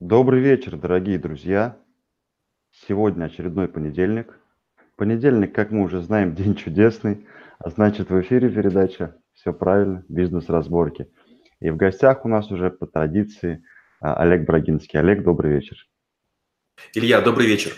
Добрый 0.00 0.40
вечер, 0.40 0.76
дорогие 0.76 1.18
друзья. 1.18 1.76
Сегодня 2.70 3.24
очередной 3.24 3.66
понедельник. 3.66 4.38
Понедельник, 4.94 5.52
как 5.52 5.72
мы 5.72 5.82
уже 5.82 6.00
знаем, 6.02 6.34
день 6.36 6.54
чудесный, 6.54 7.26
а 7.58 7.68
значит 7.68 8.08
в 8.08 8.20
эфире 8.20 8.48
передача 8.48 9.16
«Все 9.34 9.52
правильно. 9.52 10.04
Бизнес-разборки». 10.08 11.10
И 11.58 11.70
в 11.70 11.76
гостях 11.76 12.24
у 12.24 12.28
нас 12.28 12.52
уже 12.52 12.70
по 12.70 12.86
традиции 12.86 13.64
а, 14.00 14.14
Олег 14.22 14.46
Брагинский. 14.46 15.00
Олег, 15.00 15.24
добрый 15.24 15.54
вечер. 15.54 15.76
Илья, 16.94 17.20
добрый 17.20 17.48
вечер. 17.48 17.72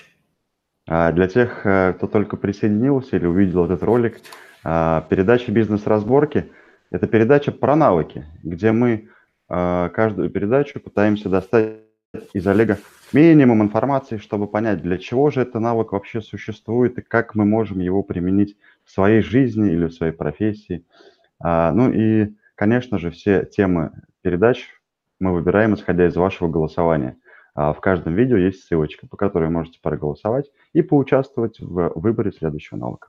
А, 0.86 1.12
для 1.12 1.26
тех, 1.26 1.64
э, 1.64 1.94
кто 1.94 2.06
только 2.06 2.36
присоединился 2.36 3.16
или 3.16 3.24
увидел 3.24 3.64
этот 3.64 3.82
ролик, 3.82 4.20
а, 4.62 5.06
передача 5.08 5.50
«Бизнес-разборки»– 5.52 6.52
это 6.90 7.06
передача 7.06 7.50
про 7.50 7.76
навыки, 7.76 8.26
где 8.42 8.72
мы 8.72 9.08
каждую 9.48 10.30
передачу 10.30 10.78
пытаемся 10.78 11.28
достать 11.28 11.89
из 12.32 12.46
Олега 12.46 12.78
минимум 13.12 13.62
информации, 13.62 14.16
чтобы 14.16 14.46
понять, 14.46 14.82
для 14.82 14.98
чего 14.98 15.30
же 15.30 15.42
этот 15.42 15.60
навык 15.60 15.92
вообще 15.92 16.20
существует 16.20 16.98
и 16.98 17.02
как 17.02 17.34
мы 17.34 17.44
можем 17.44 17.78
его 17.80 18.02
применить 18.02 18.56
в 18.84 18.90
своей 18.90 19.22
жизни 19.22 19.72
или 19.72 19.86
в 19.86 19.92
своей 19.92 20.12
профессии. 20.12 20.84
А, 21.38 21.72
ну 21.72 21.90
и, 21.90 22.34
конечно 22.54 22.98
же, 22.98 23.10
все 23.10 23.44
темы 23.44 23.92
передач 24.22 24.68
мы 25.20 25.32
выбираем, 25.32 25.74
исходя 25.74 26.06
из 26.06 26.16
вашего 26.16 26.48
голосования. 26.48 27.16
А 27.54 27.72
в 27.72 27.80
каждом 27.80 28.14
видео 28.14 28.36
есть 28.36 28.64
ссылочка, 28.64 29.06
по 29.06 29.16
которой 29.16 29.46
вы 29.46 29.52
можете 29.52 29.80
проголосовать 29.82 30.50
и 30.72 30.82
поучаствовать 30.82 31.60
в 31.60 31.92
выборе 31.96 32.32
следующего 32.32 32.78
навыка. 32.78 33.08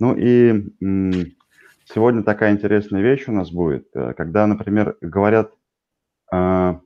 Ну 0.00 0.14
и 0.16 0.70
сегодня 1.84 2.22
такая 2.22 2.52
интересная 2.52 3.02
вещь 3.02 3.28
у 3.28 3.32
нас 3.32 3.52
будет, 3.52 3.88
э, 3.94 4.14
когда, 4.14 4.46
например, 4.46 4.96
говорят 5.00 5.52
а, 6.32 6.80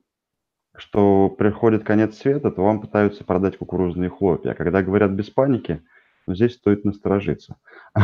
что 0.78 1.28
приходит 1.28 1.84
конец 1.84 2.16
света, 2.16 2.50
то 2.50 2.62
вам 2.62 2.80
пытаются 2.80 3.24
продать 3.24 3.58
кукурузные 3.58 4.10
хлопья. 4.10 4.52
А 4.52 4.54
когда 4.54 4.82
говорят 4.82 5.10
без 5.10 5.28
паники, 5.28 5.82
ну, 6.26 6.34
здесь 6.34 6.54
стоит 6.54 6.84
насторожиться. 6.84 7.56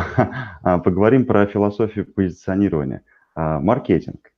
А, 0.63 0.79
поговорим 0.79 1.27
про 1.27 1.47
философию 1.47 2.07
позиционирования. 2.07 3.03
А, 3.35 3.61
маркетинг. 3.61 4.33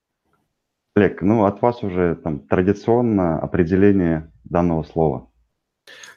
Олег, 0.97 1.23
ну 1.23 1.45
от 1.45 1.63
вас 1.63 1.83
уже 1.83 2.17
там 2.17 2.41
традиционно 2.41 3.39
определение 3.39 4.33
данного 4.45 4.83
слова. 4.83 5.31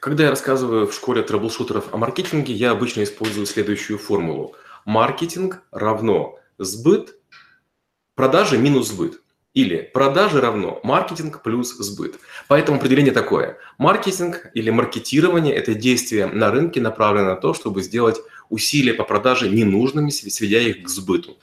Когда 0.00 0.24
я 0.24 0.30
рассказываю 0.30 0.86
в 0.86 0.94
школе 0.94 1.22
трэблшутеров 1.22 1.94
о 1.94 1.96
маркетинге, 1.96 2.52
я 2.52 2.72
обычно 2.72 3.02
использую 3.02 3.46
следующую 3.46 3.98
формулу. 3.98 4.54
Маркетинг 4.84 5.62
равно 5.70 6.38
сбыт, 6.58 7.14
продажи 8.14 8.58
минус 8.58 8.88
сбыт. 8.88 9.20
Или 9.52 9.90
продажи 9.92 10.40
равно 10.40 10.80
маркетинг 10.84 11.42
плюс 11.42 11.76
сбыт. 11.76 12.20
Поэтому 12.46 12.78
определение 12.78 13.12
такое. 13.12 13.58
Маркетинг 13.78 14.50
или 14.54 14.70
маркетирование– 14.70 15.54
это 15.56 15.74
действие 15.74 16.26
на 16.26 16.52
рынке, 16.52 16.80
направленное 16.80 17.34
на 17.34 17.36
то, 17.36 17.52
чтобы 17.52 17.82
сделать 17.82 18.20
усилия 18.48 18.94
по 18.94 19.04
продаже 19.04 19.48
ненужными, 19.48 20.10
сведя 20.10 20.60
их 20.60 20.84
к 20.84 20.88
сбыту. 20.88 21.36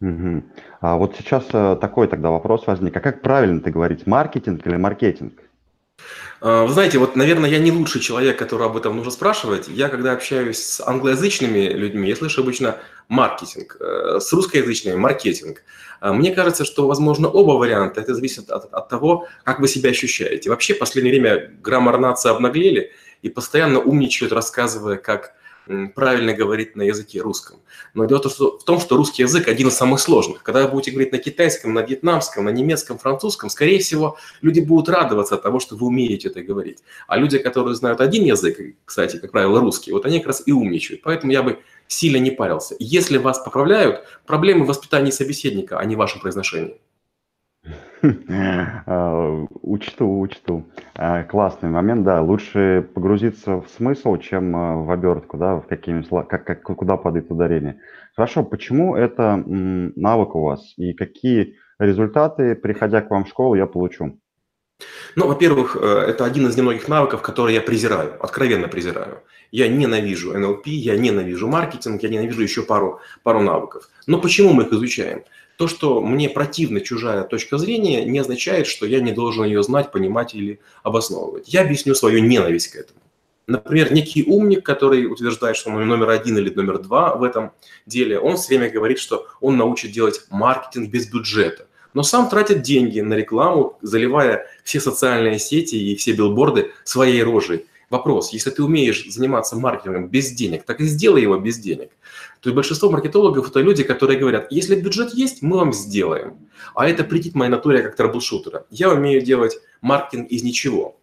Угу. 0.00 0.42
А 0.80 0.96
вот 0.96 1.14
сейчас 1.16 1.44
э, 1.52 1.76
такой 1.80 2.08
тогда 2.08 2.30
вопрос 2.30 2.66
возник. 2.66 2.96
А 2.96 3.00
как 3.00 3.22
правильно 3.22 3.60
ты 3.60 3.70
говорить, 3.70 4.06
маркетинг 4.06 4.66
или 4.66 4.76
маркетинг? 4.76 5.34
А, 6.40 6.64
вы 6.64 6.72
знаете, 6.72 6.98
вот, 6.98 7.16
наверное, 7.16 7.50
я 7.50 7.58
не 7.58 7.70
лучший 7.70 8.00
человек, 8.00 8.38
который 8.38 8.66
об 8.66 8.76
этом 8.76 8.96
нужно 8.96 9.12
спрашивать. 9.12 9.68
Я, 9.68 9.88
когда 9.88 10.12
общаюсь 10.12 10.58
с 10.58 10.80
англоязычными 10.80 11.68
людьми, 11.68 12.08
я 12.08 12.16
слышу 12.16 12.40
обычно 12.42 12.78
маркетинг, 13.08 13.76
э, 13.80 14.18
с 14.20 14.32
русскоязычными– 14.32 14.94
маркетинг. 14.96 15.62
А, 16.00 16.12
мне 16.12 16.32
кажется, 16.32 16.64
что, 16.64 16.86
возможно, 16.86 17.28
оба 17.28 17.52
варианта. 17.52 18.00
Это 18.00 18.14
зависит 18.14 18.50
от, 18.50 18.72
от 18.72 18.88
того, 18.88 19.28
как 19.44 19.60
вы 19.60 19.68
себя 19.68 19.90
ощущаете. 19.90 20.48
Вообще, 20.48 20.74
в 20.74 20.78
последнее 20.78 21.12
время 21.12 21.52
граммар 21.62 21.98
нации 21.98 22.30
обнаглели 22.30 22.92
и 23.22 23.28
постоянно 23.28 23.80
умничают, 23.80 24.32
рассказывая, 24.32 24.96
как 24.96 25.34
правильно 25.94 26.32
говорить 26.32 26.76
на 26.76 26.82
языке 26.82 27.20
русском. 27.20 27.58
Но 27.94 28.04
дело 28.04 28.20
в 28.22 28.64
том, 28.64 28.80
что 28.80 28.96
русский 28.96 29.22
язык 29.22 29.48
один 29.48 29.68
из 29.68 29.74
самых 29.74 30.00
сложных. 30.00 30.42
Когда 30.42 30.62
вы 30.64 30.72
будете 30.72 30.90
говорить 30.90 31.12
на 31.12 31.18
китайском, 31.18 31.72
на 31.72 31.80
вьетнамском, 31.80 32.44
на 32.44 32.50
немецком, 32.50 32.98
французском, 32.98 33.50
скорее 33.50 33.78
всего, 33.78 34.16
люди 34.42 34.60
будут 34.60 34.88
радоваться 34.88 35.36
от 35.36 35.42
того, 35.42 35.60
что 35.60 35.76
вы 35.76 35.86
умеете 35.86 36.28
это 36.28 36.42
говорить. 36.42 36.78
А 37.06 37.16
люди, 37.16 37.38
которые 37.38 37.74
знают 37.74 38.00
один 38.00 38.24
язык, 38.24 38.58
кстати, 38.84 39.16
как 39.18 39.32
правило, 39.32 39.60
русский, 39.60 39.92
вот 39.92 40.06
они 40.06 40.18
как 40.18 40.28
раз 40.28 40.42
и 40.46 40.52
умничают. 40.52 41.02
Поэтому 41.02 41.32
я 41.32 41.42
бы 41.42 41.58
сильно 41.86 42.16
не 42.18 42.30
парился. 42.30 42.76
Если 42.78 43.18
вас 43.18 43.38
поправляют, 43.38 44.04
проблемы 44.26 44.64
в 44.64 44.68
воспитании 44.68 45.10
собеседника, 45.10 45.78
а 45.78 45.84
не 45.84 45.96
в 45.96 45.98
вашем 45.98 46.20
произношении. 46.20 46.78
Учту, 49.62 50.20
учту. 50.20 50.64
А, 50.94 51.22
классный 51.24 51.68
момент, 51.68 52.04
да. 52.04 52.22
Лучше 52.22 52.88
погрузиться 52.94 53.60
в 53.60 53.68
смысл, 53.76 54.16
чем 54.16 54.56
а, 54.56 54.76
в 54.76 54.90
обертку, 54.90 55.36
да, 55.36 55.56
в 55.56 55.66
какими 55.66 56.02
как, 56.24 56.44
как, 56.44 56.62
куда 56.62 56.96
падает 56.96 57.30
ударение. 57.30 57.80
Хорошо, 58.16 58.42
почему 58.42 58.96
это 58.96 59.42
навык 59.46 60.34
у 60.34 60.42
вас 60.42 60.74
и 60.76 60.92
какие 60.92 61.56
результаты, 61.78 62.54
приходя 62.54 63.00
к 63.02 63.10
вам 63.10 63.24
в 63.24 63.28
школу, 63.28 63.54
я 63.54 63.66
получу? 63.66 64.18
Ну, 65.16 65.26
во-первых, 65.26 65.76
э, 65.80 65.86
это 66.08 66.24
один 66.24 66.46
из 66.46 66.56
немногих 66.56 66.88
навыков, 66.88 67.22
которые 67.22 67.56
я 67.56 67.60
презираю, 67.60 68.22
откровенно 68.22 68.68
презираю. 68.68 69.22
Я 69.52 69.68
ненавижу 69.68 70.32
НЛП, 70.32 70.66
я 70.66 70.96
ненавижу 70.96 71.48
маркетинг, 71.48 72.02
я 72.02 72.08
ненавижу 72.08 72.42
еще 72.42 72.62
пару, 72.62 73.00
пару 73.22 73.40
навыков. 73.40 73.90
Но 74.06 74.20
почему 74.20 74.52
мы 74.52 74.62
их 74.62 74.72
изучаем? 74.72 75.24
То, 75.60 75.68
что 75.68 76.00
мне 76.00 76.30
противна 76.30 76.80
чужая 76.80 77.22
точка 77.22 77.58
зрения, 77.58 78.02
не 78.06 78.18
означает, 78.18 78.66
что 78.66 78.86
я 78.86 78.98
не 79.02 79.12
должен 79.12 79.44
ее 79.44 79.62
знать, 79.62 79.92
понимать 79.92 80.34
или 80.34 80.58
обосновывать. 80.82 81.52
Я 81.52 81.60
объясню 81.60 81.94
свою 81.94 82.20
ненависть 82.24 82.68
к 82.68 82.76
этому. 82.76 82.98
Например, 83.46 83.92
некий 83.92 84.24
умник, 84.24 84.64
который 84.64 85.04
утверждает, 85.04 85.58
что 85.58 85.68
он 85.68 85.86
номер 85.86 86.08
один 86.08 86.38
или 86.38 86.48
номер 86.48 86.78
два 86.78 87.14
в 87.14 87.22
этом 87.22 87.50
деле, 87.84 88.18
он 88.18 88.38
все 88.38 88.56
время 88.56 88.70
говорит, 88.72 88.98
что 88.98 89.26
он 89.42 89.58
научит 89.58 89.92
делать 89.92 90.22
маркетинг 90.30 90.88
без 90.88 91.10
бюджета. 91.12 91.66
Но 91.92 92.04
сам 92.04 92.30
тратит 92.30 92.62
деньги 92.62 93.00
на 93.00 93.12
рекламу, 93.12 93.76
заливая 93.82 94.46
все 94.64 94.80
социальные 94.80 95.38
сети 95.38 95.74
и 95.74 95.94
все 95.94 96.12
билборды 96.12 96.70
своей 96.84 97.22
рожей. 97.22 97.66
Вопрос, 97.90 98.32
если 98.32 98.50
ты 98.50 98.62
умеешь 98.62 99.04
заниматься 99.08 99.56
маркетингом 99.56 100.08
без 100.08 100.30
денег, 100.30 100.62
так 100.62 100.80
и 100.80 100.84
сделай 100.84 101.22
его 101.22 101.36
без 101.36 101.58
денег. 101.58 101.90
То 102.40 102.48
есть 102.48 102.54
большинство 102.54 102.88
маркетологов 102.88 103.50
это 103.50 103.60
люди, 103.60 103.82
которые 103.82 104.16
говорят, 104.16 104.46
если 104.50 104.80
бюджет 104.80 105.12
есть, 105.12 105.42
мы 105.42 105.56
вам 105.56 105.72
сделаем. 105.72 106.38
А 106.76 106.88
это 106.88 107.02
претит 107.02 107.34
моей 107.34 107.50
натуре 107.50 107.82
как 107.82 107.96
troubleshooter 107.96 108.55
а. 108.55 108.64
Я 108.70 108.90
умею 108.90 109.22
делать 109.22 109.58
маркетинг 109.80 110.28
из 110.30 110.44
ничего. 110.44 111.00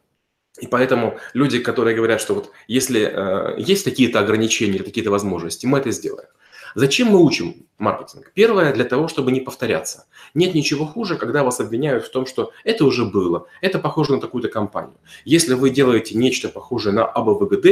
И 0.61 0.67
поэтому 0.67 1.17
люди, 1.33 1.59
которые 1.59 1.95
говорят, 1.95 2.21
что 2.21 2.33
вот 2.33 2.51
если 2.67 3.01
э, 3.01 3.55
есть 3.59 3.83
какие-то 3.83 4.19
ограничения 4.19 4.79
какие-то 4.79 5.11
возможности, 5.11 5.65
мы 5.65 5.79
это 5.79 5.91
сделаем. 5.91 6.29
Зачем 6.75 7.09
мы 7.09 7.23
учим 7.23 7.67
маркетинг? 7.77 8.31
Первое, 8.33 8.73
для 8.73 8.85
того, 8.85 9.07
чтобы 9.07 9.31
не 9.31 9.39
повторяться. 9.39 10.07
Нет 10.33 10.55
ничего 10.55 10.85
хуже, 10.85 11.17
когда 11.17 11.43
вас 11.43 11.59
обвиняют 11.59 12.05
в 12.05 12.11
том, 12.11 12.25
что 12.25 12.51
это 12.63 12.85
уже 12.85 13.05
было, 13.05 13.47
это 13.61 13.79
похоже 13.79 14.13
на 14.13 14.21
такую-то 14.21 14.49
компанию. 14.49 14.97
Если 15.25 15.53
вы 15.53 15.69
делаете 15.69 16.17
нечто 16.17 16.49
похожее 16.49 16.93
на 16.93 17.05
АБВГД, 17.05 17.67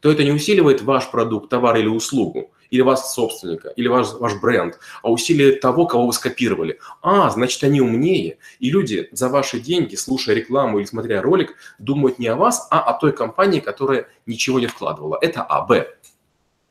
то 0.00 0.10
это 0.10 0.24
не 0.24 0.32
усиливает 0.32 0.82
ваш 0.82 1.10
продукт, 1.10 1.50
товар 1.50 1.76
или 1.76 1.88
услугу, 1.88 2.50
или 2.70 2.80
вас 2.80 3.14
собственника, 3.14 3.68
или 3.70 3.88
ваш, 3.88 4.12
ваш 4.14 4.40
бренд, 4.40 4.78
а 5.02 5.10
усиливает 5.10 5.60
того, 5.60 5.86
кого 5.86 6.06
вы 6.06 6.12
скопировали. 6.12 6.78
А, 7.02 7.30
значит, 7.30 7.62
они 7.64 7.80
умнее. 7.80 8.38
И 8.58 8.70
люди 8.70 9.08
за 9.12 9.28
ваши 9.28 9.60
деньги, 9.60 9.94
слушая 9.94 10.34
рекламу 10.34 10.78
или 10.78 10.86
смотря 10.86 11.22
ролик, 11.22 11.54
думают 11.78 12.18
не 12.18 12.26
о 12.28 12.36
вас, 12.36 12.66
а 12.70 12.80
о 12.80 12.98
той 12.98 13.12
компании, 13.12 13.60
которая 13.60 14.08
ничего 14.26 14.60
не 14.60 14.66
вкладывала. 14.66 15.18
Это 15.20 15.42
А. 15.42 15.62
Б. 15.62 15.86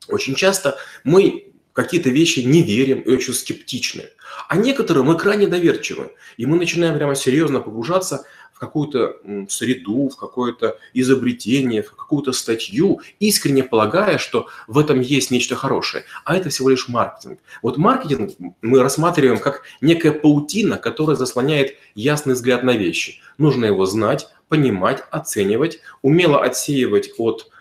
Очень 0.07 0.35
часто 0.35 0.77
мы 1.03 1.54
какие-то 1.75 2.09
вещи 2.09 2.39
не 2.39 2.63
верим 2.63 3.01
и 3.01 3.11
очень 3.11 3.33
скептичны. 3.33 4.05
А 4.47 4.55
некоторые 4.55 5.03
мы 5.03 5.17
крайне 5.17 5.45
доверчивы. 5.45 6.13
И 6.37 6.45
мы 6.45 6.57
начинаем 6.57 6.95
прямо 6.95 7.15
серьезно 7.15 7.59
погружаться 7.59 8.25
в 8.53 8.59
какую-то 8.59 9.17
среду, 9.49 10.07
в 10.07 10.15
какое-то 10.15 10.77
изобретение, 10.93 11.83
в 11.83 11.91
какую-то 11.91 12.31
статью, 12.31 13.01
искренне 13.19 13.63
полагая, 13.63 14.17
что 14.17 14.47
в 14.67 14.79
этом 14.79 15.01
есть 15.01 15.29
нечто 15.29 15.57
хорошее. 15.57 16.05
А 16.23 16.37
это 16.37 16.49
всего 16.49 16.69
лишь 16.69 16.87
маркетинг. 16.87 17.39
Вот 17.61 17.75
маркетинг 17.75 18.31
мы 18.61 18.81
рассматриваем 18.81 19.39
как 19.39 19.63
некая 19.81 20.13
паутина, 20.13 20.77
которая 20.77 21.17
заслоняет 21.17 21.75
ясный 21.93 22.35
взгляд 22.35 22.63
на 22.63 22.77
вещи. 22.77 23.19
Нужно 23.37 23.65
его 23.65 23.85
знать, 23.85 24.29
понимать, 24.47 25.03
оценивать, 25.11 25.81
умело 26.01 26.41
отсеивать 26.41 27.11
от 27.17 27.51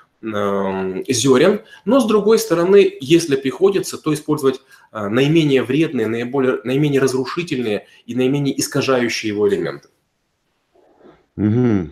зерен, 1.08 1.60
но 1.84 2.00
с 2.00 2.06
другой 2.06 2.38
стороны, 2.38 2.92
если 3.00 3.36
приходится, 3.36 4.02
то 4.02 4.12
использовать 4.14 4.60
э, 4.92 5.08
наименее 5.08 5.62
вредные, 5.62 6.06
наиболее, 6.06 6.60
наименее 6.64 7.00
разрушительные 7.00 7.86
и 8.06 8.14
наименее 8.14 8.58
искажающие 8.58 9.32
его 9.32 9.48
элементы. 9.48 9.88
Угу. 11.36 11.90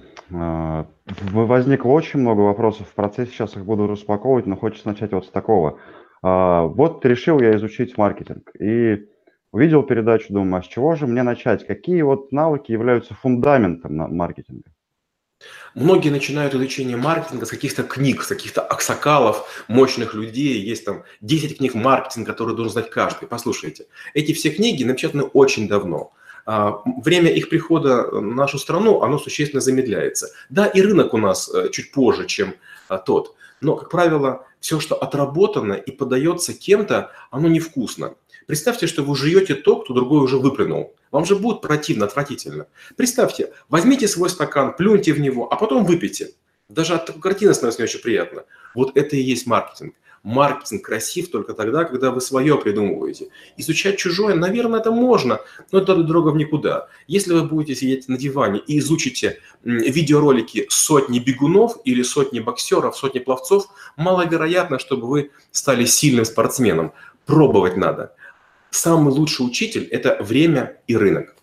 Возникло 1.33 1.91
очень 1.91 2.21
много 2.21 2.41
вопросов 2.41 2.89
в 2.89 2.95
процессе, 2.95 3.33
сейчас 3.33 3.57
их 3.57 3.65
буду 3.65 3.87
распаковывать, 3.87 4.47
но 4.47 4.57
хочется 4.57 4.89
начать 4.89 5.13
вот 5.13 5.27
с 5.27 5.29
такого. 5.29 5.79
А, 6.23 6.63
вот 6.63 7.05
решил 7.05 7.41
я 7.41 7.55
изучить 7.57 7.99
маркетинг 7.99 8.51
и 8.59 9.09
увидел 9.51 9.83
передачу, 9.83 10.33
думаю, 10.33 10.61
а 10.61 10.63
с 10.63 10.67
чего 10.67 10.95
же 10.95 11.07
мне 11.07 11.23
начать? 11.23 11.67
Какие 11.67 12.03
вот 12.03 12.33
навыки 12.33 12.73
являются 12.73 13.15
фундаментом 13.15 13.97
маркетинга? 14.17 14.72
Многие 15.75 16.11
начинают 16.11 16.55
изучение 16.55 16.97
маркетинга 16.97 17.47
с 17.47 17.51
каких-то 17.51 17.83
книг, 17.83 18.23
с 18.23 18.27
каких-то 18.27 18.61
аксакалов, 18.61 19.65
мощных 19.69 20.15
людей. 20.15 20.61
Есть 20.61 20.85
там 20.85 21.05
10 21.23 21.59
книг 21.59 21.75
маркетинга, 21.75 22.33
которые 22.33 22.55
должен 22.57 22.73
знать 22.73 22.91
каждый. 22.91 23.27
Послушайте, 23.27 23.87
эти 24.15 24.33
все 24.33 24.51
книги 24.51 24.85
напечатаны 24.85 25.25
очень 25.25 25.69
давно. 25.69 26.13
А, 26.45 26.83
время 27.03 27.31
их 27.31 27.49
прихода 27.49 28.09
в 28.11 28.21
нашу 28.21 28.59
страну, 28.59 29.03
оно 29.03 29.19
существенно 29.19 29.61
замедляется. 29.61 30.31
Да, 30.51 30.67
и 30.67 30.81
рынок 30.81 31.15
у 31.15 31.19
нас 31.19 31.53
э, 31.53 31.69
чуть 31.71 31.93
позже, 31.93 32.27
чем 32.27 32.55
а, 32.89 32.99
тот. 32.99 33.35
Но, 33.61 33.77
как 33.77 33.91
правило, 33.91 34.45
все, 34.61 34.81
что 34.81 34.97
отработано 34.97 35.75
и 35.75 35.91
подается 35.93 36.53
кем-то, 36.53 37.13
оно 37.31 37.49
невкусно. 37.49 38.15
Представьте, 38.47 38.87
что 38.87 39.03
вы 39.03 39.15
жуете 39.17 39.55
то, 39.55 39.77
кто 39.77 39.95
другой 39.95 40.21
уже 40.21 40.39
выплюнул. 40.39 40.95
Вам 41.13 41.25
же 41.25 41.37
будет 41.37 41.61
противно, 41.61 42.07
отвратительно. 42.07 42.67
Представьте, 42.97 43.53
возьмите 43.69 44.09
свой 44.09 44.31
стакан, 44.31 44.75
плюньте 44.75 45.13
в 45.13 45.21
него, 45.21 45.53
а 45.53 45.57
потом 45.57 45.85
выпейте. 45.85 46.31
Даже 46.69 46.95
от 46.95 47.07
такой 47.07 47.21
картины 47.21 47.55
становится 47.55 47.83
не 47.83 47.85
очень 47.85 48.01
приятно. 48.01 48.45
Вот 48.75 48.97
это 48.97 49.17
и 49.17 49.21
есть 49.21 49.47
маркетинг. 49.47 49.95
Маркетинг 50.23 50.85
красив 50.85 51.31
только 51.31 51.53
тогда, 51.53 51.85
когда 51.85 52.11
вы 52.11 52.21
свое 52.21 52.57
придумываете. 52.57 53.29
Изучать 53.57 53.99
чужое, 53.99 54.35
наверное, 54.35 54.81
это 54.81 54.91
можно, 54.91 55.41
но 55.73 55.81
это 55.81 55.97
дорога 55.97 56.29
в 56.29 56.37
никуда. 56.37 56.89
Если 57.09 57.33
вы 57.33 57.43
будете 57.43 57.75
сидеть 57.75 58.09
на 58.09 58.17
диване 58.17 58.61
и 58.61 58.79
изучите 58.79 59.39
видеоролики 59.65 60.67
сотни 60.69 61.19
бегунов 61.19 61.79
или 61.85 62.03
сотни 62.03 62.41
боксеров, 62.41 62.97
сотни 62.97 63.19
пловцов, 63.19 63.67
маловероятно, 63.97 64.79
чтобы 64.79 65.09
вы 65.09 65.31
стали 65.51 65.85
сильным 65.85 66.25
спортсменом. 66.25 66.93
Пробовать 67.27 67.77
надо 67.77 68.15
самый 68.73 69.13
лучший 69.13 69.47
учитель– 69.47 69.85
это 69.91 70.17
время 70.23 70.79
и 70.87 70.97
рынок. 70.97 71.37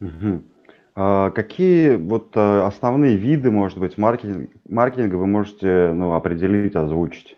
Угу. 0.00 0.42
А 0.96 1.30
какие 1.30 1.96
вот 1.96 2.32
а, 2.34 2.66
основные 2.66 3.16
виды, 3.16 3.50
может 3.50 3.78
быть, 3.78 3.98
маркетинг, 3.98 4.50
маркетинга 4.68 5.14
вы 5.14 5.26
можете 5.26 5.92
ну, 5.92 6.14
определить, 6.14 6.74
озвучить? 6.74 7.36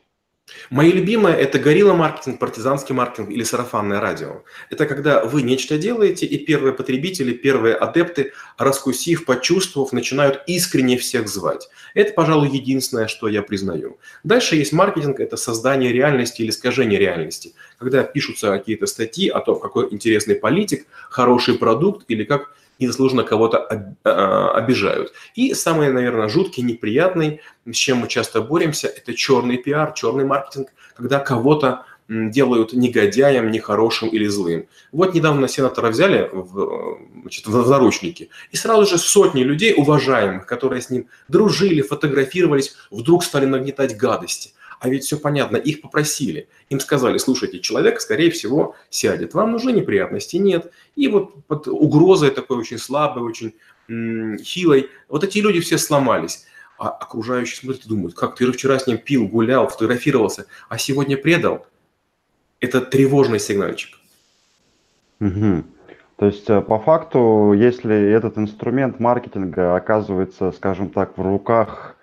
Мои 0.70 0.92
любимые– 0.92 1.36
это 1.38 1.58
горилла 1.58 1.94
маркетинг, 1.94 2.38
партизанский 2.38 2.94
маркетинг 2.94 3.30
или 3.30 3.42
сарафанное 3.42 4.00
радио. 4.00 4.42
Это 4.70 4.86
когда 4.86 5.24
вы 5.24 5.42
нечто 5.42 5.78
делаете, 5.78 6.26
и 6.26 6.38
первые 6.38 6.72
потребители, 6.72 7.32
первые 7.32 7.74
адепты, 7.74 8.32
раскусив, 8.58 9.24
почувствовав, 9.24 9.92
начинают 9.92 10.42
искренне 10.46 10.96
всех 10.96 11.28
звать. 11.28 11.68
Это, 11.94 12.12
пожалуй, 12.12 12.48
единственное, 12.48 13.08
что 13.08 13.28
я 13.28 13.42
признаю. 13.42 13.98
Дальше 14.24 14.56
есть 14.56 14.72
маркетинг– 14.72 15.18
это 15.20 15.36
создание 15.36 15.92
реальности 15.92 16.42
или 16.42 16.50
искажение 16.50 16.98
реальности. 16.98 17.54
Когда 17.78 18.02
пишутся 18.02 18.48
какие-то 18.48 18.86
статьи 18.86 19.28
о 19.28 19.40
том, 19.40 19.60
какой 19.60 19.92
интересный 19.92 20.34
политик, 20.34 20.86
хороший 21.10 21.58
продукт 21.58 22.04
или 22.08 22.24
как 22.24 22.54
незаслуженно 22.80 23.22
кого-то 23.22 23.94
а, 24.04 24.50
обижают. 24.52 25.12
И 25.34 25.54
самый, 25.54 25.92
наверное, 25.92 26.28
жуткий, 26.28 26.62
неприятный, 26.62 27.40
с 27.70 27.76
чем 27.76 27.98
мы 27.98 28.08
часто 28.08 28.40
боремся, 28.40 28.88
это 28.88 29.14
черный 29.14 29.58
пиар, 29.58 29.92
черный 29.92 30.24
маркетинг, 30.24 30.68
когда 30.96 31.18
кого-то 31.18 31.84
делают 32.10 32.72
негодяем, 32.72 33.52
нехорошим 33.52 34.08
или 34.08 34.26
злым. 34.26 34.66
Вот 34.90 35.14
недавно 35.14 35.46
сенатора 35.46 35.90
взяли 35.90 36.28
в, 36.32 36.98
значит, 37.22 37.46
в 37.46 37.70
наручники, 37.70 38.30
и 38.50 38.56
сразу 38.56 38.84
же 38.84 38.98
сотни 38.98 39.44
людей, 39.44 39.74
уважаемых, 39.76 40.44
которые 40.44 40.82
с 40.82 40.90
ним 40.90 41.06
дружили, 41.28 41.82
фотографировались, 41.82 42.74
вдруг 42.90 43.22
стали 43.22 43.46
нагнетать 43.46 43.96
гадости. 43.96 44.50
А 44.80 44.88
ведь 44.88 45.04
все 45.04 45.18
понятно, 45.18 45.58
их 45.58 45.82
попросили. 45.82 46.48
Им 46.70 46.80
сказали, 46.80 47.18
слушайте, 47.18 47.60
человек, 47.60 48.00
скорее 48.00 48.30
всего, 48.30 48.74
сядет. 48.88 49.34
Вам 49.34 49.52
нужны 49.52 49.72
неприятности? 49.72 50.36
Нет. 50.36 50.72
И 50.96 51.06
вот 51.06 51.44
под 51.44 51.68
угрозой 51.68 52.30
такой 52.30 52.56
очень 52.56 52.78
слабой, 52.78 53.22
очень 53.22 53.54
хилой, 54.42 54.88
вот 55.08 55.22
эти 55.22 55.38
люди 55.38 55.60
все 55.60 55.76
сломались. 55.76 56.46
А 56.78 56.88
окружающие 56.88 57.56
смотрят 57.56 57.84
и 57.84 57.88
думают, 57.88 58.14
как 58.14 58.36
ты 58.36 58.50
вчера 58.50 58.78
с 58.78 58.86
ним 58.86 58.96
пил, 58.96 59.28
гулял, 59.28 59.68
фотографировался, 59.68 60.46
а 60.70 60.78
сегодня 60.78 61.18
предал. 61.18 61.66
Это 62.58 62.80
тревожный 62.80 63.38
сигнальчик. 63.38 63.98
Угу. 65.20 65.64
То 66.16 66.26
есть, 66.26 66.48
э, 66.48 66.62
по 66.62 66.78
факту, 66.78 67.52
если 67.54 68.10
этот 68.10 68.38
инструмент 68.38 68.98
маркетинга 68.98 69.76
оказывается, 69.76 70.52
скажем 70.52 70.88
так, 70.88 71.18
в 71.18 71.22
руках 71.22 71.96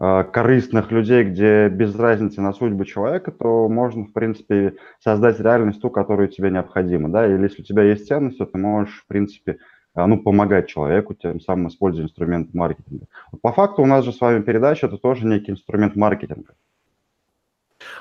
корыстных 0.00 0.90
людей, 0.90 1.24
где 1.24 1.68
без 1.68 1.94
разницы 1.94 2.40
на 2.40 2.54
судьбу 2.54 2.86
человека, 2.86 3.30
то 3.32 3.68
можно, 3.68 4.04
в 4.04 4.12
принципе, 4.14 4.76
создать 4.98 5.38
реальность 5.40 5.82
ту, 5.82 5.90
которая 5.90 6.26
тебе 6.28 6.50
необходима, 6.50 7.10
да, 7.10 7.26
или 7.26 7.42
если 7.42 7.60
у 7.60 7.64
тебя 7.64 7.82
есть 7.82 8.06
ценность, 8.08 8.38
то 8.38 8.46
ты 8.46 8.56
можешь, 8.56 9.02
в 9.02 9.06
принципе, 9.06 9.58
э, 9.94 10.06
ну, 10.06 10.16
помогать 10.18 10.68
человеку, 10.68 11.12
тем 11.12 11.38
самым 11.40 11.68
используя 11.68 12.04
инструмент 12.04 12.54
маркетинга. 12.54 13.08
По 13.42 13.52
факту 13.52 13.82
у 13.82 13.86
нас 13.86 14.06
же 14.06 14.14
с 14.14 14.20
вами 14.22 14.40
передача, 14.40 14.86
это 14.86 14.96
тоже 14.96 15.26
некий 15.26 15.52
инструмент 15.52 15.96
маркетинга. 15.96 16.54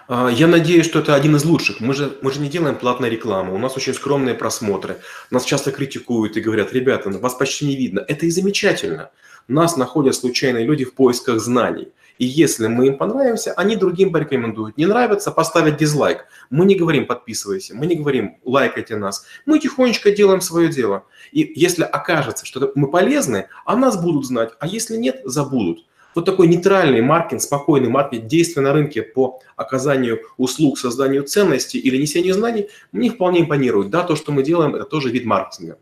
А, 0.08 0.30
я 0.30 0.48
надеюсь, 0.48 0.86
что 0.86 1.00
это 1.00 1.16
один 1.16 1.36
из 1.36 1.44
лучших. 1.44 1.82
Мы 1.82 1.94
же, 1.94 2.18
мы 2.22 2.32
же 2.32 2.40
не 2.40 2.48
делаем 2.48 2.76
платной 2.76 3.10
рекламы, 3.10 3.54
у 3.54 3.58
нас 3.58 3.76
очень 3.76 3.94
скромные 3.94 4.36
просмотры. 4.36 4.96
Нас 5.32 5.44
часто 5.44 5.74
критикуют 5.74 6.38
и 6.38 6.42
говорят, 6.42 6.72
ребята, 6.72 7.10
вас 7.10 7.36
почти 7.36 7.66
не 7.66 7.76
видно. 7.76 8.06
Это 8.08 8.26
и 8.26 8.32
замечательно 8.32 9.12
нас 9.50 9.78
находят 9.78 10.16
случайные 10.16 10.66
люди 10.66 10.86
в 10.86 10.94
поисках 10.94 11.40
знаний. 11.40 11.90
И 12.20 12.26
если 12.26 12.68
мы 12.68 12.88
им 12.88 12.98
понравимся, 12.98 13.54
они 13.54 13.78
другим 13.78 14.12
порекомендуют. 14.12 14.78
Не 14.78 14.86
нравится, 14.86 15.32
поставят 15.32 15.78
дизлайк. 15.78 16.26
Мы 16.50 16.66
не 16.66 16.76
говорим 16.76 17.08
подписывайся, 17.08 17.76
мы 17.76 17.88
не 17.88 17.96
говорим 17.96 18.38
лайкайте 18.44 18.98
нас. 18.98 19.26
Мы 19.46 19.58
тихонечко 19.60 20.12
делаем 20.12 20.42
свое 20.42 20.68
дело. 20.68 21.06
И 21.32 21.52
если 21.56 21.84
окажется, 21.84 22.46
что 22.46 22.74
мы 22.76 22.92
полезны, 22.92 23.48
о 23.66 23.78
нас 23.78 24.02
будут 24.02 24.26
знать, 24.26 24.52
а 24.60 24.68
если 24.68 24.98
нет, 24.98 25.22
забудут. 25.24 25.86
Вот 26.14 26.26
такой 26.26 26.48
нейтральный 26.48 27.02
маркетинг, 27.02 27.42
спокойный 27.42 27.88
маркетинг, 27.88 28.28
действия 28.28 28.64
на 28.64 28.74
рынке 28.74 29.02
по 29.02 29.40
оказанию 29.56 30.20
услуг, 30.38 30.78
созданию 30.78 31.24
ценностей 31.24 31.80
или 31.80 31.98
несению 31.98 32.34
знаний, 32.34 32.70
мне 32.92 33.12
вполне 33.12 33.42
импонирует. 33.42 33.90
Да, 33.90 34.04
то, 34.04 34.16
что 34.16 34.32
мы 34.32 34.44
делаем, 34.44 34.76
это 34.76 34.84
тоже 34.86 35.10
вид 35.10 35.26
маркетинга. 35.26 35.78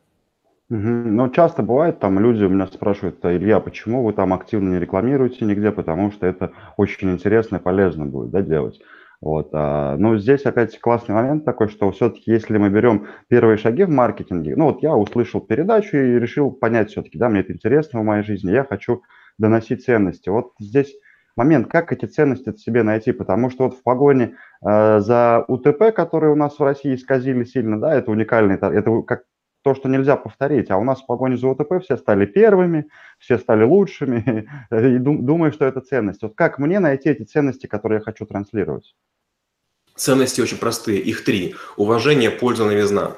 Мгм. 0.70 1.16
Ну, 1.16 1.30
часто 1.30 1.64
бывает, 1.64 2.00
там 2.00 2.20
люди 2.20 2.44
у 2.44 2.50
меня 2.50 2.68
спрашивают: 2.68 3.24
"А, 3.24 3.34
Илья, 3.36 3.60
почему 3.62 4.04
вы 4.04 4.12
там 4.14 4.34
активно 4.34 4.74
не 4.74 4.80
рекламируете 4.80 5.46
нигде?" 5.46 5.72
Потому 5.72 6.12
что 6.12 6.28
это 6.28 6.52
очень 6.76 7.10
интересно 7.12 7.56
и 7.58 7.60
полезно 7.62 8.06
будет, 8.06 8.32
да, 8.32 8.42
делать. 8.42 8.80
Вот, 9.22 9.50
а, 9.54 9.96
ну, 9.98 10.18
здесь 10.18 10.44
опять 10.46 10.78
классный 10.80 11.16
момент 11.16 11.46
такой, 11.46 11.70
что 11.70 11.90
все-таки, 11.92 12.30
если 12.32 12.58
мы 12.58 12.70
берем 12.70 13.08
первые 13.30 13.58
шаги 13.58 13.84
в 13.86 13.90
маркетинге, 13.90 14.56
ну, 14.56 14.66
вот 14.66 14.84
я 14.84 14.94
услышал 14.96 15.40
передачу 15.42 15.98
и 15.98 16.20
решил 16.20 16.52
понять 16.52 16.92
все-таки, 16.92 17.18
да, 17.18 17.30
мне 17.30 17.40
это 17.40 17.54
интересно 17.54 18.02
в 18.02 18.04
моей 18.04 18.24
жизни, 18.24 18.52
я 18.52 18.64
хочу 18.66 19.02
доносить 19.40 19.84
ценности. 19.86 20.30
Вот 20.30 20.52
здесь 20.60 20.94
момент, 21.36 21.68
как 21.68 21.92
эти 21.94 22.06
ценности 22.06 22.56
себе 22.58 22.84
найти, 22.84 23.12
потому 23.12 23.50
что 23.50 23.66
вот 23.66 23.76
в 23.76 23.84
погоне 23.84 24.36
э, 24.64 25.00
за 25.00 25.46
УТП, 25.48 25.94
которые 25.96 26.34
у 26.34 26.36
нас 26.36 26.60
в 26.60 26.64
России 26.64 26.94
исказили 26.94 27.44
сильно, 27.44 27.80
да, 27.80 27.96
это 27.96 28.12
уникальный, 28.12 28.56
это 28.56 29.02
как 29.04 29.24
то, 29.68 29.76
что 29.76 29.90
нельзя 29.90 30.16
повторить. 30.16 30.72
А 30.72 30.78
у 30.78 30.86
нас 30.86 31.02
в 31.02 31.06
погоне 31.06 31.36
за 31.36 31.50
ОТП 31.50 31.84
все 31.84 31.98
стали 31.98 32.26
первыми, 32.26 32.88
все 33.20 33.38
стали 33.38 33.66
лучшими, 33.66 34.48
и 34.72 34.98
думаю, 34.98 35.52
что 35.52 35.66
это 35.66 35.82
ценность. 35.82 36.22
Вот 36.22 36.36
как 36.36 36.58
мне 36.58 36.80
найти 36.80 37.10
эти 37.10 37.24
ценности, 37.24 37.68
которые 37.68 37.98
я 37.98 38.02
хочу 38.02 38.26
транслировать? 38.26 38.96
Ценности 39.94 40.40
очень 40.40 40.58
простые, 40.58 41.00
их 41.00 41.26
три. 41.26 41.56
Уважение, 41.76 42.30
польза, 42.32 42.64
новизна. 42.64 43.18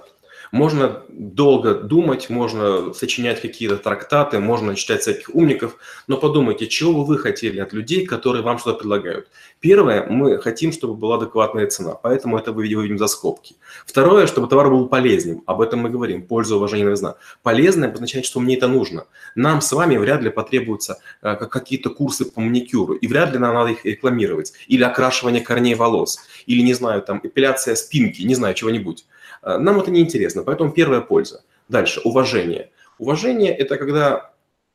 Можно 0.51 1.03
долго 1.10 1.75
думать, 1.75 2.29
можно 2.29 2.94
сочинять 2.94 3.41
какие-то 3.41 3.77
трактаты, 3.77 4.39
можно 4.39 4.75
читать 4.75 5.01
всяких 5.01 5.29
умников, 5.34 5.77
но 6.08 6.18
подумайте, 6.18 6.68
чего 6.68 7.03
вы 7.03 7.20
хотели 7.20 7.60
от 7.60 7.72
людей, 7.72 8.06
которые 8.06 8.41
вам 8.41 8.58
что-то 8.58 8.79
предлагают. 8.79 9.27
Первое, 9.60 10.08
мы 10.08 10.39
хотим, 10.39 10.72
чтобы 10.72 10.96
была 10.96 11.18
адекватная 11.18 11.68
цена, 11.68 11.94
поэтому 11.94 12.38
это 12.38 12.51
мы 12.51 12.63
видим 12.63 12.98
за 12.98 13.08
скобки. 13.08 13.58
Второе, 13.86 14.25
чтобы 14.25 14.48
товар 14.48 14.70
был 14.70 14.88
полезным, 14.88 15.44
об 15.46 15.62
этом 15.62 15.82
мы 15.82 15.89
говорим, 15.89 16.24
польза, 16.24 16.56
уважение, 16.56 16.86
новизна. 16.86 17.15
Полезное 17.44 17.91
означает, 17.91 18.25
что 18.25 18.39
мне 18.39 18.56
это 18.56 18.68
нужно. 18.68 19.06
Нам 19.36 19.62
с 19.62 19.72
вами 19.72 19.98
вряд 19.98 20.22
ли 20.22 20.32
потребуются 20.32 21.00
э, 21.22 21.36
какие-то 21.36 21.91
курсы 21.91 22.25
по 22.25 22.41
маникюру, 22.41 22.94
и 22.94 23.08
вряд 23.08 23.34
ли 23.34 23.38
нам 23.38 23.53
надо 23.53 23.72
их 23.72 23.86
рекламировать, 23.86 24.53
или 24.68 24.84
окрашивание 24.84 25.41
корней 25.41 25.75
волос, 25.75 26.20
или, 26.48 26.62
не 26.62 26.74
знаю, 26.74 27.01
там, 27.03 27.20
эпиляция 27.22 27.75
спинки, 27.75 28.24
не 28.24 28.36
знаю, 28.36 28.56
чего-нибудь. 28.56 29.06
Э, 29.41 29.58
нам 29.58 29.79
это 29.79 29.91
не 29.91 30.01
интересно, 30.01 30.43
поэтому 30.43 30.72
первая 30.72 31.01
польза. 31.01 31.43
Дальше, 31.67 32.01
уважение. 32.03 32.72
Уважение– 32.98 33.55
это 33.58 33.77
когда 33.77 34.31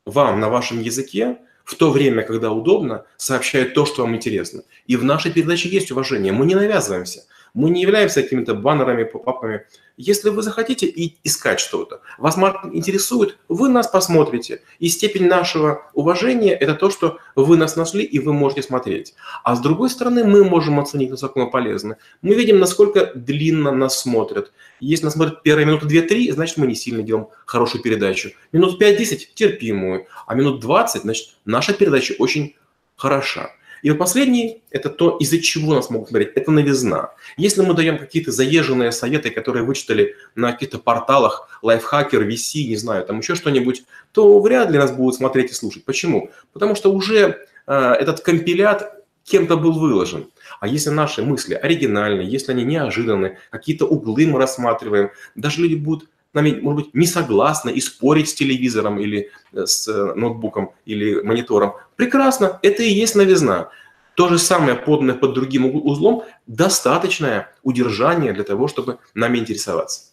вам 0.07 0.41
на 0.41 0.49
вашем 0.49 0.81
языке 0.81 1.39
в 1.65 1.75
то 1.77 1.91
время, 1.91 2.23
когда 2.23 2.53
удобно, 2.53 3.05
сообщают 3.17 3.75
то, 3.75 3.87
что 3.87 4.03
вам 4.03 4.15
интересно. 4.15 4.63
И 4.87 4.97
в 4.97 5.05
нашей 5.05 5.33
передаче 5.33 5.69
есть 5.69 5.91
уважение. 5.91 6.33
Мы 6.33 6.47
не 6.47 6.55
навязываемся. 6.55 7.25
Мы 7.55 7.71
не 7.71 7.83
являемся 7.83 8.23
какими-то 8.23 8.55
баннерами, 8.55 9.05
попапами. 9.05 9.63
Если 9.97 10.29
вы 10.29 10.43
захотите 10.43 10.87
и 10.87 11.17
искать 11.23 11.61
что-то, 11.61 12.01
вас 12.19 12.37
маркетинг 12.37 12.75
интересует, 12.75 13.39
вы 13.49 13.69
нас 13.69 13.87
посмотрите. 13.87 14.61
И 14.81 14.89
степень 14.89 15.29
нашего 15.29 15.89
уважения– 15.95 16.53
это 16.61 16.75
то, 16.75 16.91
что 16.91 17.19
вы 17.37 17.57
нас 17.57 17.77
нашли 17.77 18.03
и 18.03 18.19
вы 18.19 18.33
можете 18.33 18.63
смотреть. 18.63 19.15
А 19.45 19.55
с 19.55 19.61
другой 19.61 19.89
стороны, 19.89 20.25
мы 20.25 20.43
можем 20.43 20.81
оценить, 20.81 21.11
насколько 21.11 21.39
мы 21.39 21.51
полезны. 21.51 21.97
Мы 22.23 22.35
видим, 22.35 22.59
насколько 22.59 23.13
длинно 23.15 23.71
нас 23.71 24.01
смотрят. 24.01 24.53
Если 24.81 25.05
нас 25.05 25.15
смотрят 25.15 25.45
первые 25.45 25.65
минуты 25.65 25.87
2-3, 25.87 26.33
значит, 26.33 26.57
мы 26.57 26.67
не 26.67 26.75
сильно 26.75 27.05
делаем 27.05 27.29
хорошую 27.47 27.83
передачу. 27.83 28.31
Минут 28.51 28.83
5-10– 28.83 29.29
терпимую. 29.35 30.07
А 30.27 30.35
минут 30.35 30.59
20, 30.59 31.03
значит, 31.03 31.29
наша 31.45 31.73
передача 31.73 32.15
очень 32.19 32.57
хороша. 32.97 33.53
И 33.85 33.91
вот 33.91 33.99
последний– 33.99 34.63
это 34.71 34.89
то, 34.89 35.19
из-за 35.19 35.39
чего 35.43 35.75
нас 35.75 35.91
могут 35.91 36.09
смотреть. 36.09 36.33
Это 36.37 36.51
новизна. 36.51 37.11
Если 37.37 37.61
мы 37.61 37.75
даем 37.75 37.99
какие-то 37.99 38.33
заезженные 38.33 38.91
советы, 38.93 39.29
которые 39.29 39.63
вычитали 39.63 40.17
на 40.35 40.53
каких-то 40.53 40.79
порталах, 40.79 41.61
лайфхакер, 41.61 42.27
VC, 42.27 42.65
не 42.65 42.77
знаю, 42.77 43.05
там 43.05 43.19
еще 43.19 43.35
что-нибудь, 43.35 43.85
то 44.13 44.41
вряд 44.41 44.71
ли 44.71 44.79
нас 44.79 44.91
будут 44.91 45.17
смотреть 45.17 45.51
и 45.51 45.55
слушать. 45.55 45.85
Почему? 45.85 46.31
Потому 46.55 46.75
что 46.77 46.95
уже 46.95 47.47
э, 47.67 47.75
этот 47.75 48.21
компилят 48.21 49.05
кем-то 49.23 49.59
был 49.59 49.79
выложен. 49.79 50.31
А 50.61 50.67
если 50.67 50.89
наши 50.89 51.23
мысли 51.23 51.53
оригинальные, 51.53 52.27
если 52.27 52.53
они 52.53 52.65
неожиданные, 52.65 53.39
какие-то 53.51 53.85
углы 53.85 54.27
мы 54.27 54.39
рассматриваем, 54.39 55.11
даже 55.35 55.61
люди 55.61 55.75
будут 55.75 56.09
нами, 56.35 56.61
может 56.61 56.85
быть, 56.85 56.95
не 56.95 57.07
согласны 57.07 57.71
и 57.71 57.81
спорить 57.81 58.29
с 58.29 58.35
телевизором 58.35 58.99
или 58.99 59.31
э, 59.53 59.67
с 59.67 59.89
э, 59.89 60.15
ноутбуком 60.15 60.73
или 60.85 61.21
монитором. 61.23 61.75
Прекрасно, 61.97 62.59
это 62.63 62.83
и 62.83 62.91
есть 62.91 63.15
новизна. 63.15 63.71
То 64.15 64.29
же 64.29 64.39
самое, 64.39 64.77
поданное 64.77 65.15
под 65.15 65.35
другим 65.35 65.67
узлом, 65.67 66.25
достаточное 66.47 67.53
удержание 67.63 68.33
для 68.33 68.45
того, 68.45 68.69
чтобы 68.69 68.99
нами 69.15 69.39
интересоваться. 69.39 70.13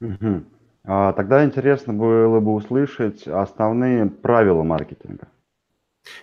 Угу. 0.00 0.44
А, 0.84 1.12
тогда 1.12 1.44
интересно 1.44 1.92
было 1.92 2.40
бы 2.40 2.54
услышать 2.54 3.26
основные 3.26 4.06
правила 4.06 4.62
маркетинга. 4.62 5.28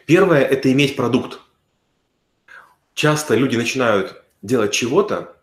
Первое– 0.07 0.41
это 0.41 0.71
иметь 0.71 0.95
продукт. 0.95 1.39
Часто 2.95 3.35
люди 3.35 3.57
начинают 3.57 4.23
делать 4.41 4.71
чего-то, 4.71 5.35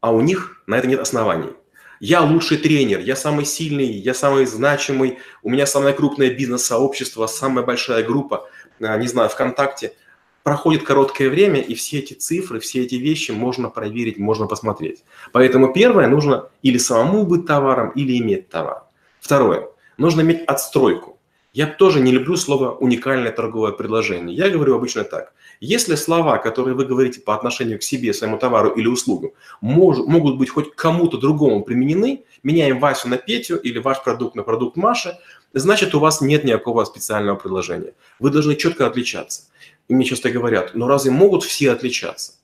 а 0.00 0.12
у 0.12 0.20
них 0.20 0.62
на 0.66 0.76
это 0.76 0.86
нет 0.86 1.00
оснований 1.00 1.54
я 2.00 2.22
лучший 2.22 2.56
тренер, 2.56 3.00
я 3.00 3.14
самый 3.14 3.44
сильный, 3.44 3.86
я 3.86 4.14
самый 4.14 4.46
значимый, 4.46 5.18
у 5.42 5.50
меня 5.50 5.66
самое 5.66 5.94
крупное 5.94 6.34
бизнес-сообщество, 6.34 7.26
самая 7.26 7.64
большая 7.64 8.02
группа, 8.02 8.48
э, 8.80 8.98
не 8.98 9.06
знаю, 9.06 9.28
ВКонтакте. 9.28 9.92
Проходит 10.42 10.82
короткое 10.82 11.28
время, 11.28 11.60
и 11.60 11.74
все 11.74 11.98
эти 11.98 12.14
цифры, 12.14 12.58
все 12.58 12.82
эти 12.82 12.94
вещи 12.94 13.30
можно 13.32 13.68
проверить, 13.68 14.16
можно 14.16 14.46
посмотреть. 14.46 15.04
Поэтому 15.32 15.74
первое, 15.74 16.06
нужно 16.08 16.48
или 16.62 16.78
самому 16.78 17.24
быть 17.24 17.46
товаром, 17.46 17.90
или 17.90 18.18
иметь 18.18 18.48
товар. 18.48 18.84
Второе, 19.20 19.68
нужно 19.98 20.22
иметь 20.22 20.42
отстройку. 20.46 21.19
Я 21.52 21.66
тоже 21.66 21.98
не 22.00 22.12
люблю 22.12 22.36
слово 22.36 22.70
«уникальное 22.70 23.32
торговое 23.32 23.72
предложение». 23.72 24.36
Я 24.36 24.50
говорю 24.50 24.76
обычно 24.76 25.02
так. 25.02 25.32
Если 25.58 25.96
слова, 25.96 26.38
которые 26.38 26.76
вы 26.76 26.84
говорите 26.84 27.20
по 27.20 27.34
отношению 27.34 27.80
к 27.80 27.82
себе, 27.82 28.14
своему 28.14 28.38
товару 28.38 28.70
или 28.70 28.86
услугу, 28.86 29.34
мож, 29.60 29.98
могут 29.98 30.38
быть 30.38 30.48
хоть 30.48 30.74
кому-то 30.76 31.18
другому 31.18 31.64
применены, 31.64 32.24
меняем 32.44 32.78
Васю 32.78 33.08
на 33.08 33.16
Петю 33.16 33.56
или 33.56 33.78
ваш 33.80 34.02
продукт 34.04 34.36
на 34.36 34.44
продукт 34.44 34.76
Маши, 34.76 35.18
значит, 35.52 35.92
у 35.94 35.98
вас 35.98 36.20
нет 36.20 36.44
никакого 36.44 36.84
специального 36.84 37.36
предложения. 37.36 37.94
Вы 38.20 38.30
должны 38.30 38.54
четко 38.54 38.86
отличаться. 38.86 39.42
И 39.88 39.94
мне 39.94 40.04
часто 40.04 40.30
говорят, 40.30 40.74
но 40.74 40.86
разве 40.86 41.10
могут 41.10 41.42
все 41.42 41.72
отличаться? 41.72 42.34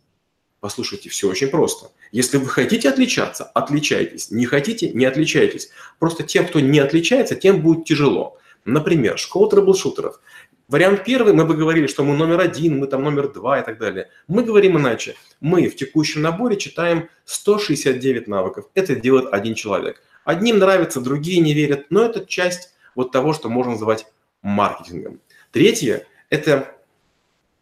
Послушайте, 0.58 1.10
все 1.10 1.28
очень 1.28 1.46
просто. 1.46 1.92
Если 2.10 2.38
вы 2.38 2.46
хотите 2.48 2.88
отличаться, 2.88 3.44
отличайтесь. 3.44 4.32
Не 4.32 4.46
хотите, 4.46 4.90
не 4.90 5.04
отличайтесь. 5.04 5.70
Просто 6.00 6.25
тем, 6.25 6.48
кто 6.48 6.58
не 6.58 6.80
отличается, 6.80 7.36
тем 7.36 7.62
будет 7.62 7.84
тяжело. 7.84 8.38
Например, 8.66 9.16
школа 9.16 9.49
трэблшутеров. 9.49 10.20
Вариант 10.66 11.04
первый, 11.04 11.32
мы 11.32 11.44
бы 11.44 11.54
говорили, 11.54 11.87
что 11.87 12.02
мы 12.02 12.16
номер 12.16 12.40
один, 12.40 12.80
мы 12.80 12.88
там 12.88 13.04
номер 13.04 13.32
два 13.32 13.61
и 13.61 13.64
так 13.64 13.78
далее. 13.78 14.11
Мы 14.26 14.42
говорим 14.42 14.76
иначе. 14.76 15.14
Мы 15.40 15.68
в 15.68 15.76
текущем 15.76 16.23
наборе 16.23 16.56
читаем 16.56 17.08
169 17.26 18.26
навыков. 18.26 18.66
Это 18.75 18.96
делает 18.96 19.32
один 19.32 19.54
человек. 19.54 20.02
Одним 20.25 20.58
нравится, 20.58 21.00
другие 21.00 21.40
не 21.40 21.54
верят, 21.54 21.87
но 21.90 22.04
это 22.04 22.26
часть 22.26 22.75
вот 22.96 23.12
того, 23.12 23.32
что 23.32 23.49
можно 23.49 23.73
называть 23.73 24.06
маркетингом. 24.42 25.20
Третье– 25.52 26.04
это 26.30 26.75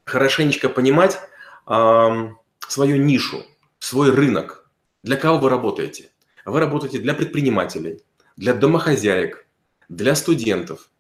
хорошенечко 0.07 0.71
понимать 0.71 1.19
э, 1.67 2.29
свою 2.67 2.97
нишу, 2.97 3.45
свой 3.79 4.11
рынок. 4.11 4.71
Для 5.03 5.17
кого 5.17 5.39
вы 5.39 5.51
работаете? 5.51 6.09
Вы 6.47 6.61
работаете 6.61 6.99
для 6.99 7.13
предпринимателей, 7.13 8.01
для 8.39 8.55
домохозяек, 8.55 9.47
для 9.91 10.15
студентов– 10.15 10.89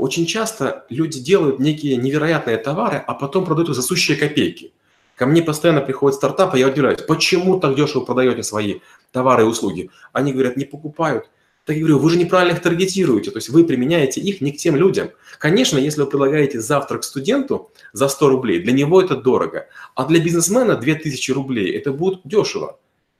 очень 0.00 0.24
часто 0.26 0.86
люди 0.88 1.20
делают 1.20 1.58
некие 1.58 1.96
невероятные 1.96 2.56
товары, 2.56 3.04
а 3.06 3.14
потом 3.14 3.44
продают 3.44 3.68
их 3.68 3.74
за 3.74 3.82
сущие 3.82 4.16
копейки. 4.16 4.72
Ко 5.14 5.26
мне 5.26 5.42
постоянно 5.42 5.82
приходят 5.82 6.16
стартапы, 6.16 6.58
я 6.58 6.68
удивляюсь, 6.68 7.02
почему 7.02 7.60
так 7.60 7.76
дешево 7.76 8.04
продаете 8.04 8.42
свои 8.42 8.80
товары 9.12 9.42
и 9.42 9.46
услуги? 9.46 9.90
Они 10.14 10.32
говорят, 10.32 10.56
не 10.56 10.64
покупают. 10.64 11.28
Так 11.66 11.76
я 11.76 11.82
говорю, 11.82 11.98
вы 11.98 12.08
же 12.08 12.18
неправильно 12.18 12.56
их 12.56 12.62
таргетируете, 12.62 13.30
то 13.30 13.36
есть 13.36 13.50
вы 13.50 13.64
применяете 13.64 14.22
их 14.22 14.40
не 14.40 14.52
к 14.52 14.56
тем 14.56 14.74
людям. 14.74 15.10
Конечно, 15.38 15.76
если 15.76 16.00
вы 16.00 16.06
предлагаете 16.06 16.60
завтрак 16.60 17.04
студенту 17.04 17.70
за 17.92 18.08
100 18.08 18.28
рублей, 18.30 18.60
для 18.60 18.72
него 18.72 19.02
это 19.02 19.14
дорого, 19.14 19.68
а 19.94 20.06
для 20.06 20.18
бизнесмена 20.18 20.76
2000 20.76 21.30
рублей 21.32 21.76
это 21.76 21.92
будет 21.92 22.20
дешево. 22.24 22.78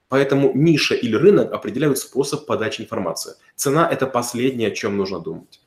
Поэтому 0.09 0.51
ниша 0.55 0.95
или 0.95 1.15
рынок 1.15 1.53
определяют 1.53 1.99
способ 1.99 2.45
подачи 2.45 2.81
информации. 2.81 3.35
Цена– 3.55 3.87
это 3.91 4.07
последнее, 4.07 4.69
о 4.69 4.71
чем 4.71 4.97
нужно 4.97 5.19
думать. 5.19 5.60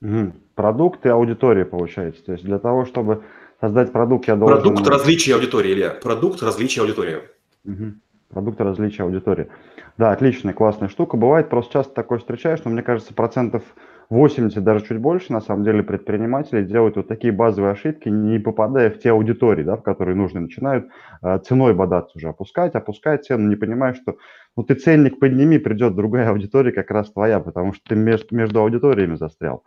Мгм. 0.00 0.34
Продукт 0.54 1.04
и 1.06 1.08
аудитория 1.08 1.64
получается. 1.64 2.24
То 2.24 2.32
есть 2.32 2.44
для 2.44 2.58
того, 2.58 2.84
чтобы 2.84 3.22
создать 3.60 3.92
продукт, 3.92 4.28
я 4.28 4.36
должен... 4.36 4.60
Продукт 4.60 4.88
различия 4.88 5.34
аудитории, 5.34 5.72
Илья. 5.72 5.90
Продукт 5.90 6.42
различия 6.42 6.82
аудитории. 6.82 7.22
Мгм. 7.64 8.00
Продукты 8.28 8.64
различия 8.64 9.04
аудитории. 9.04 9.48
Да, 9.96 10.10
отличная, 10.10 10.52
классная 10.52 10.88
штука. 10.88 11.16
Бывает, 11.16 11.48
просто 11.48 11.72
часто 11.72 11.94
такое 11.94 12.18
встречаешь, 12.18 12.60
но 12.64 12.70
мне 12.70 12.82
кажется, 12.82 13.14
процентов 13.14 13.62
80, 14.08 14.62
даже 14.62 14.84
чуть 14.84 14.98
больше, 14.98 15.32
на 15.32 15.40
самом 15.40 15.64
деле, 15.64 15.82
предприниматели 15.82 16.62
делают 16.62 16.96
вот 16.96 17.08
такие 17.08 17.32
базовые 17.32 17.72
ошибки, 17.72 18.08
не 18.08 18.38
попадая 18.38 18.90
в 18.90 18.98
те 18.98 19.10
аудитории, 19.10 19.64
да, 19.64 19.76
в 19.76 19.82
которые 19.82 20.14
нужны, 20.14 20.40
начинают 20.40 20.86
э, 21.22 21.38
ценой 21.44 21.74
бодаться 21.74 22.16
уже, 22.16 22.28
опускать, 22.28 22.74
опускать 22.74 23.24
цену, 23.24 23.48
не 23.48 23.56
понимая, 23.56 23.94
что 23.94 24.16
ну 24.56 24.62
ты 24.62 24.74
ценник 24.74 25.18
подними, 25.18 25.58
придет 25.58 25.96
другая 25.96 26.30
аудитория, 26.30 26.72
как 26.72 26.90
раз 26.90 27.10
твоя, 27.10 27.40
потому 27.40 27.72
что 27.72 27.82
ты 27.88 27.96
между, 27.96 28.34
между 28.36 28.60
аудиториями 28.60 29.16
застрял. 29.16 29.64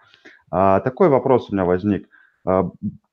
А, 0.52 0.80
такой 0.80 1.10
вопрос 1.10 1.50
у 1.50 1.54
меня 1.54 1.66
возник. 1.66 2.08
А, 2.46 2.72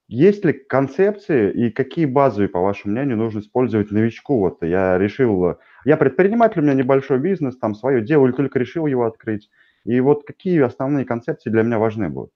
есть 0.09 0.45
ли 0.45 0.53
концепции 0.53 1.51
и 1.51 1.71
какие 1.71 2.05
базовые, 2.05 2.49
по 2.49 2.61
вашему 2.61 2.93
мнению, 2.93 3.17
нужно 3.17 3.41
использовать 3.41 3.91
новичку? 3.91 4.39
Вот 4.39 4.63
я 4.63 4.97
решил, 4.99 5.57
я 5.85 5.97
предприниматель, 5.97 6.61
у 6.61 6.63
меня 6.63 6.75
небольшой 6.75 7.19
бизнес, 7.19 7.59
там 7.59 7.75
свое 7.75 8.01
дело, 8.01 8.33
только 8.33 8.61
решил 8.61 8.87
его 8.87 9.05
открыть. 9.05 9.51
И 9.87 10.01
вот 10.01 10.25
какие 10.25 10.61
основные 10.63 11.05
концепции 11.05 11.51
для 11.51 11.63
меня 11.63 11.79
важны 11.79 12.09
будут? 12.09 12.31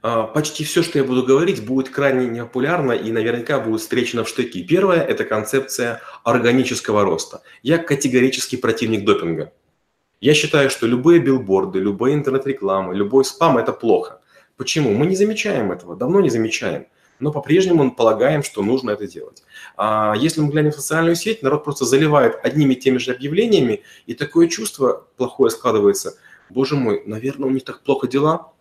А, 0.00 0.24
почти 0.24 0.64
все, 0.64 0.82
что 0.82 0.98
я 0.98 1.04
буду 1.04 1.24
говорить, 1.24 1.64
будет 1.64 1.88
крайне 1.88 2.26
непопулярно 2.26 2.92
и 2.92 3.10
наверняка 3.10 3.58
будет 3.58 3.80
встречено 3.80 4.24
в 4.24 4.28
штыки. 4.28 4.62
Первое– 4.62 5.00
это 5.08 5.24
концепция 5.24 6.00
органического 6.24 7.04
роста. 7.04 7.42
Я 7.62 7.78
категорический 7.78 8.58
противник 8.58 9.04
допинга. 9.04 9.52
Я 10.20 10.34
считаю, 10.34 10.70
что 10.70 10.86
любые 10.86 11.20
билборды, 11.20 11.78
любые 11.78 12.14
интернет-рекламы, 12.14 12.94
любой 12.94 13.24
спам– 13.24 13.58
это 13.58 13.72
плохо. 13.72 14.20
Почему? 14.56 14.92
Мы 14.92 15.06
не 15.06 15.16
замечаем 15.16 15.70
этого, 15.70 15.96
давно 15.96 16.20
не 16.20 16.30
замечаем. 16.30 16.86
Но 17.20 17.32
по-прежнему 17.32 17.90
полагаем, 17.90 18.42
что 18.44 18.62
нужно 18.62 18.92
это 18.92 19.06
делать. 19.08 19.42
А 19.76 20.14
если 20.16 20.40
мы 20.40 20.50
глянем 20.50 20.70
в 20.70 20.76
социальную 20.76 21.16
сеть, 21.16 21.42
народ 21.42 21.64
просто 21.64 21.84
заливает 21.84 22.38
одними 22.44 22.74
и 22.74 22.76
теми 22.76 22.98
же 22.98 23.12
объявлениями, 23.12 23.82
и 24.06 24.14
такое 24.14 24.46
чувство 24.46 25.06
плохое 25.16 25.50
складывается. 25.50 26.16
Боже 26.50 26.76
мой, 26.76 27.02
наверное, 27.06 27.48
у 27.48 27.52
них 27.52 27.64
так 27.64 27.82
плохо 27.82 28.08
дела, 28.08 28.52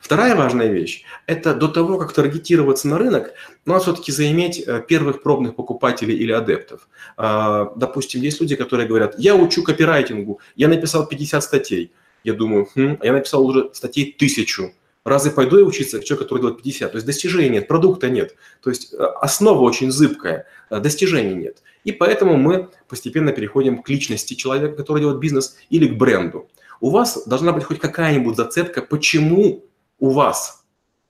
Вторая 0.00 0.34
важная 0.36 0.68
вещь– 0.68 1.04
это 1.26 1.54
до 1.54 1.68
того, 1.68 1.98
как 1.98 2.12
таргетироваться 2.12 2.88
на 2.88 2.98
рынок, 2.98 3.32
надо 3.64 3.80
все-таки 3.80 4.12
заиметь 4.12 4.62
э, 4.66 4.82
первых 4.86 5.22
пробных 5.22 5.54
покупателей 5.54 6.16
или 6.16 6.32
адептов. 6.32 6.88
А, 7.16 7.72
допустим, 7.76 8.22
есть 8.22 8.40
люди, 8.40 8.56
которые 8.56 8.88
говорят, 8.88 9.14
я 9.18 9.34
учу 9.34 9.62
копирайтингу, 9.62 10.40
я 10.56 10.68
написал 10.68 11.06
50 11.06 11.42
статей. 11.42 11.92
Я 12.24 12.34
думаю, 12.34 12.68
хм, 12.74 12.98
а 13.00 13.06
я 13.06 13.12
написал 13.12 13.46
уже 13.46 13.70
статей 13.72 14.14
тысячу. 14.18 14.72
Разве 15.04 15.30
пойду 15.30 15.58
я 15.58 15.64
учиться 15.64 16.02
человек, 16.02 16.24
который 16.24 16.40
делает 16.40 16.56
50? 16.56 16.90
То 16.90 16.96
есть 16.96 17.06
достижений 17.06 17.50
нет, 17.50 17.68
продукта 17.68 18.10
нет. 18.10 18.34
То 18.60 18.70
есть 18.70 18.92
э, 18.92 18.96
основа 18.96 19.60
очень 19.60 19.92
зыбкая, 19.92 20.46
э, 20.68 20.80
достижений 20.80 21.34
нет. 21.34 21.62
И 21.84 21.92
поэтому 21.92 22.36
мы 22.36 22.68
постепенно 22.88 23.30
переходим 23.30 23.82
к 23.82 23.88
личности 23.88 24.34
человека, 24.34 24.74
который 24.74 25.00
делает 25.00 25.20
бизнес, 25.20 25.56
или 25.70 25.86
к 25.86 25.96
бренду. 25.96 26.48
У 26.80 26.90
вас 26.90 27.26
должна 27.26 27.52
быть 27.52 27.64
хоть 27.64 27.80
какая-нибудь 27.80 28.36
зацепка, 28.36 28.82
почему 28.82 29.64
у 29.98 30.10
вас 30.10 30.64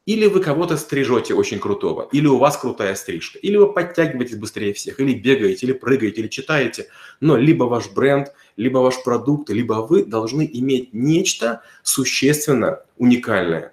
Или 0.06 0.28
вы 0.28 0.40
кого-то 0.40 0.76
стрижете 0.76 1.34
очень 1.34 1.58
крутого, 1.58 2.08
или 2.12 2.28
у 2.28 2.38
вас 2.38 2.56
крутая 2.56 2.94
стрижка, 2.94 3.40
или 3.40 3.56
вы 3.56 3.72
подтягиваетесь 3.72 4.36
быстрее 4.36 4.72
всех, 4.72 5.00
или 5.00 5.14
бегаете, 5.14 5.66
или 5.66 5.72
прыгаете, 5.72 6.20
или 6.20 6.28
читаете. 6.28 6.86
Но 7.20 7.36
либо 7.36 7.64
ваш 7.64 7.90
бренд, 7.90 8.32
либо 8.56 8.78
ваш 8.78 9.02
продукт, 9.02 9.50
либо 9.50 9.74
вы 9.74 10.04
должны 10.04 10.48
иметь 10.52 10.94
нечто 10.94 11.62
существенно 11.82 12.84
уникальное, 12.96 13.72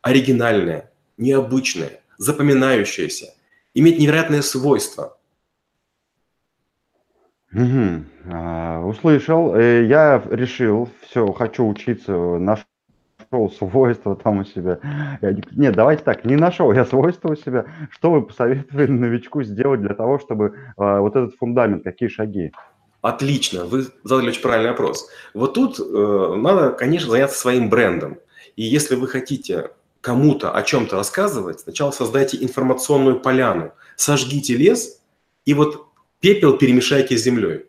оригинальное, 0.00 0.90
необычное, 1.18 2.00
запоминающееся, 2.16 3.34
иметь 3.74 3.98
невероятные 3.98 4.42
свойства. 4.42 5.15
Угу. 7.56 8.04
А, 8.32 8.84
услышал. 8.84 9.54
Э, 9.54 9.86
я 9.86 10.22
решил, 10.30 10.90
все, 11.08 11.32
хочу 11.32 11.66
учиться, 11.66 12.12
наш 12.12 12.66
нашел 13.30 13.50
свойства 13.50 14.14
там 14.14 14.38
у 14.38 14.44
себя. 14.44 14.78
Я, 15.22 15.36
нет, 15.52 15.74
давайте 15.74 16.02
так, 16.04 16.24
не 16.24 16.36
нашел 16.36 16.72
я 16.72 16.84
свойства 16.84 17.30
у 17.30 17.36
себя. 17.36 17.66
Что 17.90 18.10
вы 18.10 18.22
посоветовали 18.22 18.86
новичку 18.86 19.42
сделать 19.42 19.80
для 19.80 19.94
того, 19.94 20.18
чтобы 20.18 20.46
э, 20.46 20.98
вот 20.98 21.16
этот 21.16 21.34
фундамент, 21.36 21.84
какие 21.84 22.08
шаги? 22.08 22.52
Отлично, 23.00 23.64
вы 23.64 23.86
задали 24.04 24.28
очень 24.28 24.42
правильный 24.42 24.70
вопрос. 24.70 25.08
Вот 25.34 25.54
тут 25.54 25.78
э, 25.80 26.34
надо, 26.36 26.70
конечно, 26.70 27.10
заняться 27.10 27.38
своим 27.38 27.68
брендом. 27.70 28.18
И 28.56 28.64
если 28.64 28.96
вы 28.96 29.06
хотите 29.08 29.70
кому-то 30.00 30.52
о 30.52 30.62
чем-то 30.62 30.96
рассказывать, 30.96 31.60
сначала 31.60 31.90
создайте 31.90 32.42
информационную 32.42 33.20
поляну, 33.20 33.72
сожгите 33.96 34.56
лес 34.56 35.02
и 35.44 35.54
вот 35.54 35.85
пепел 36.20 36.58
перемешайте 36.58 37.16
с 37.16 37.22
землей. 37.22 37.66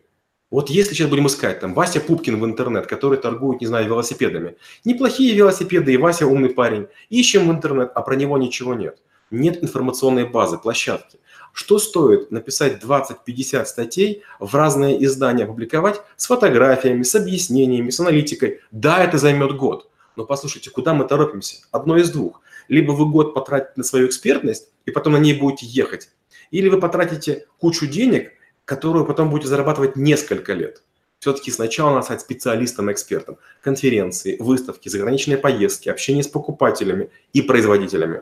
Вот 0.50 0.70
если 0.70 0.94
сейчас 0.94 1.10
будем 1.10 1.26
искать, 1.26 1.60
там, 1.60 1.74
Вася 1.74 2.00
Пупкин 2.00 2.40
в 2.40 2.44
интернет, 2.44 2.86
который 2.86 3.18
торгует, 3.18 3.60
не 3.60 3.66
знаю, 3.66 3.86
велосипедами. 3.86 4.56
Неплохие 4.84 5.34
велосипеды, 5.34 5.92
и 5.92 5.98
Вася 5.98 6.26
умный 6.26 6.48
парень. 6.48 6.86
Ищем 7.10 7.48
в 7.48 7.52
интернет, 7.52 7.90
а 7.94 8.00
про 8.00 8.16
него 8.16 8.38
ничего 8.38 8.74
нет. 8.74 8.98
Нет 9.30 9.62
информационной 9.62 10.24
базы, 10.24 10.56
площадки. 10.56 11.18
Что 11.52 11.78
стоит 11.78 12.30
написать 12.30 12.82
20-50 12.82 13.64
статей 13.66 14.22
в 14.40 14.54
разные 14.54 15.04
издания, 15.04 15.44
опубликовать 15.44 16.00
с 16.16 16.26
фотографиями, 16.26 17.02
с 17.02 17.14
объяснениями, 17.14 17.90
с 17.90 18.00
аналитикой? 18.00 18.60
Да, 18.70 19.04
это 19.04 19.18
займет 19.18 19.54
год. 19.54 19.90
Но 20.16 20.24
послушайте, 20.24 20.70
куда 20.70 20.94
мы 20.94 21.04
торопимся? 21.04 21.56
Одно 21.72 21.98
из 21.98 22.10
двух. 22.10 22.40
Либо 22.68 22.92
вы 22.92 23.06
год 23.06 23.34
потратите 23.34 23.72
на 23.76 23.84
свою 23.84 24.06
экспертность, 24.06 24.70
и 24.86 24.90
потом 24.90 25.12
на 25.12 25.18
ней 25.18 25.34
будете 25.34 25.66
ехать. 25.66 26.10
Или 26.50 26.68
вы 26.68 26.80
потратите 26.80 27.46
кучу 27.58 27.86
денег, 27.86 28.32
которую 28.68 29.06
потом 29.06 29.30
будете 29.30 29.48
зарабатывать 29.48 29.96
несколько 29.96 30.52
лет. 30.52 30.82
Все-таки 31.20 31.50
сначала 31.50 31.94
надо 31.94 32.02
стать 32.02 32.20
специалистом, 32.20 32.92
экспертом. 32.92 33.38
Конференции, 33.62 34.36
выставки, 34.38 34.90
заграничные 34.90 35.38
поездки, 35.38 35.88
общение 35.88 36.22
с 36.22 36.28
покупателями 36.28 37.08
и 37.32 37.40
производителями. 37.40 38.20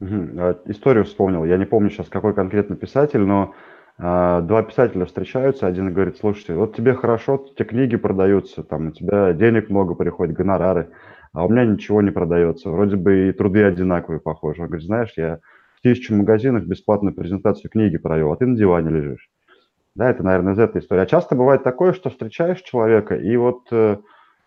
Угу. 0.00 0.38
Историю 0.66 1.06
вспомнил. 1.06 1.46
Я 1.46 1.56
не 1.56 1.64
помню 1.64 1.88
сейчас, 1.88 2.10
какой 2.10 2.34
конкретно 2.34 2.76
писатель, 2.76 3.20
но 3.20 3.54
э, 3.96 4.40
два 4.42 4.62
писателя 4.62 5.06
встречаются. 5.06 5.66
Один 5.66 5.94
говорит, 5.94 6.18
слушайте, 6.20 6.52
вот 6.52 6.76
тебе 6.76 6.92
хорошо, 6.92 7.46
тебе 7.56 7.64
книги 7.64 7.96
продаются, 7.96 8.62
там 8.62 8.88
у 8.88 8.90
тебя 8.90 9.32
денег 9.32 9.70
много 9.70 9.94
приходит, 9.94 10.36
гонорары, 10.36 10.90
а 11.32 11.46
у 11.46 11.48
меня 11.48 11.64
ничего 11.64 12.02
не 12.02 12.10
продается. 12.10 12.68
Вроде 12.68 12.96
бы 12.96 13.30
и 13.30 13.32
труды 13.32 13.64
одинаковые, 13.64 14.20
похожи. 14.20 14.60
Он 14.60 14.68
говорит, 14.68 14.86
знаешь, 14.86 15.12
я 15.16 15.40
тысячу 15.82 16.14
магазинах 16.14 16.64
бесплатную 16.64 17.14
презентацию 17.14 17.70
книги 17.70 17.98
провел, 17.98 18.32
а 18.32 18.36
ты 18.36 18.46
на 18.46 18.56
диване 18.56 18.90
лежишь. 18.90 19.30
Да, 19.94 20.10
это, 20.10 20.22
наверное, 20.22 20.54
из 20.54 20.58
этой 20.58 20.80
истории. 20.80 21.02
А 21.02 21.06
часто 21.06 21.34
бывает 21.34 21.62
такое, 21.62 21.92
что 21.92 22.10
встречаешь 22.10 22.62
человека, 22.62 23.16
и 23.16 23.36
вот 23.36 23.68
э, 23.72 23.98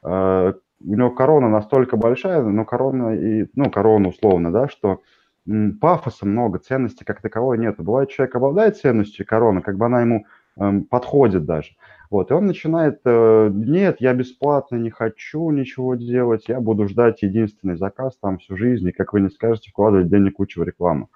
э, 0.03 0.53
у 0.85 0.95
него 0.95 1.11
корона 1.11 1.49
настолько 1.49 1.97
большая, 1.97 2.41
ну, 2.41 2.65
корона, 2.65 3.15
и, 3.15 3.47
ну, 3.55 3.69
корона 3.69 4.09
условно, 4.09 4.51
да, 4.51 4.67
что 4.67 5.01
пафоса 5.81 6.25
много, 6.25 6.59
ценности 6.59 7.03
как 7.03 7.21
таковой 7.21 7.57
нет. 7.57 7.75
Бывает, 7.77 8.09
человек 8.09 8.35
обладает 8.35 8.77
ценностью 8.77 9.25
короны, 9.25 9.61
как 9.61 9.77
бы 9.77 9.85
она 9.85 10.01
ему 10.01 10.25
э, 10.57 10.81
подходит 10.89 11.45
даже. 11.45 11.71
Вот, 12.09 12.31
и 12.31 12.33
он 12.33 12.45
начинает, 12.45 13.01
э, 13.05 13.49
нет, 13.51 13.97
я 13.99 14.13
бесплатно 14.13 14.75
не 14.75 14.89
хочу 14.89 15.49
ничего 15.49 15.95
делать, 15.95 16.47
я 16.47 16.61
буду 16.61 16.87
ждать 16.87 17.23
единственный 17.23 17.75
заказ 17.75 18.17
там 18.21 18.37
всю 18.37 18.55
жизнь, 18.55 18.87
и, 18.87 18.91
как 18.91 19.13
вы 19.13 19.21
не 19.21 19.29
скажете, 19.29 19.71
вкладывать 19.71 20.09
денег 20.09 20.35
кучу 20.35 20.61
в 20.61 20.63
рекламу. 20.63 21.09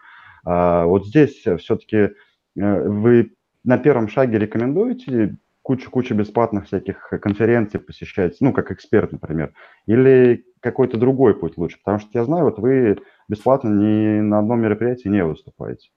Вот 0.44 1.08
здесь 1.08 1.44
все-таки 1.60 1.98
э, 1.98 2.10
вы 2.56 3.34
на 3.63 3.77
первом 3.77 4.08
шаге 4.08 4.39
рекомендуете 4.39 5.38
кучу-кучу 5.62 6.15
бесплатных 6.15 6.67
всяких 6.67 7.10
конференций 7.22 7.79
посещать, 7.79 8.38
ну, 8.39 8.53
как 8.53 8.72
эксперт, 8.72 9.12
например, 9.12 9.53
или 9.86 10.46
какой-то 10.62 10.98
другой 10.98 11.38
путь 11.38 11.58
лучше? 11.58 11.77
Потому 11.84 12.00
что 12.00 12.10
я 12.13 12.24
знаю, 12.24 12.46
вот 12.46 12.60
вы 12.60 13.00
бесплатно 13.27 13.67
ни 13.70 14.21
на 14.21 14.39
одном 14.39 14.62
мероприятии 14.62 15.10
не 15.10 15.26
выступаете. 15.26 15.89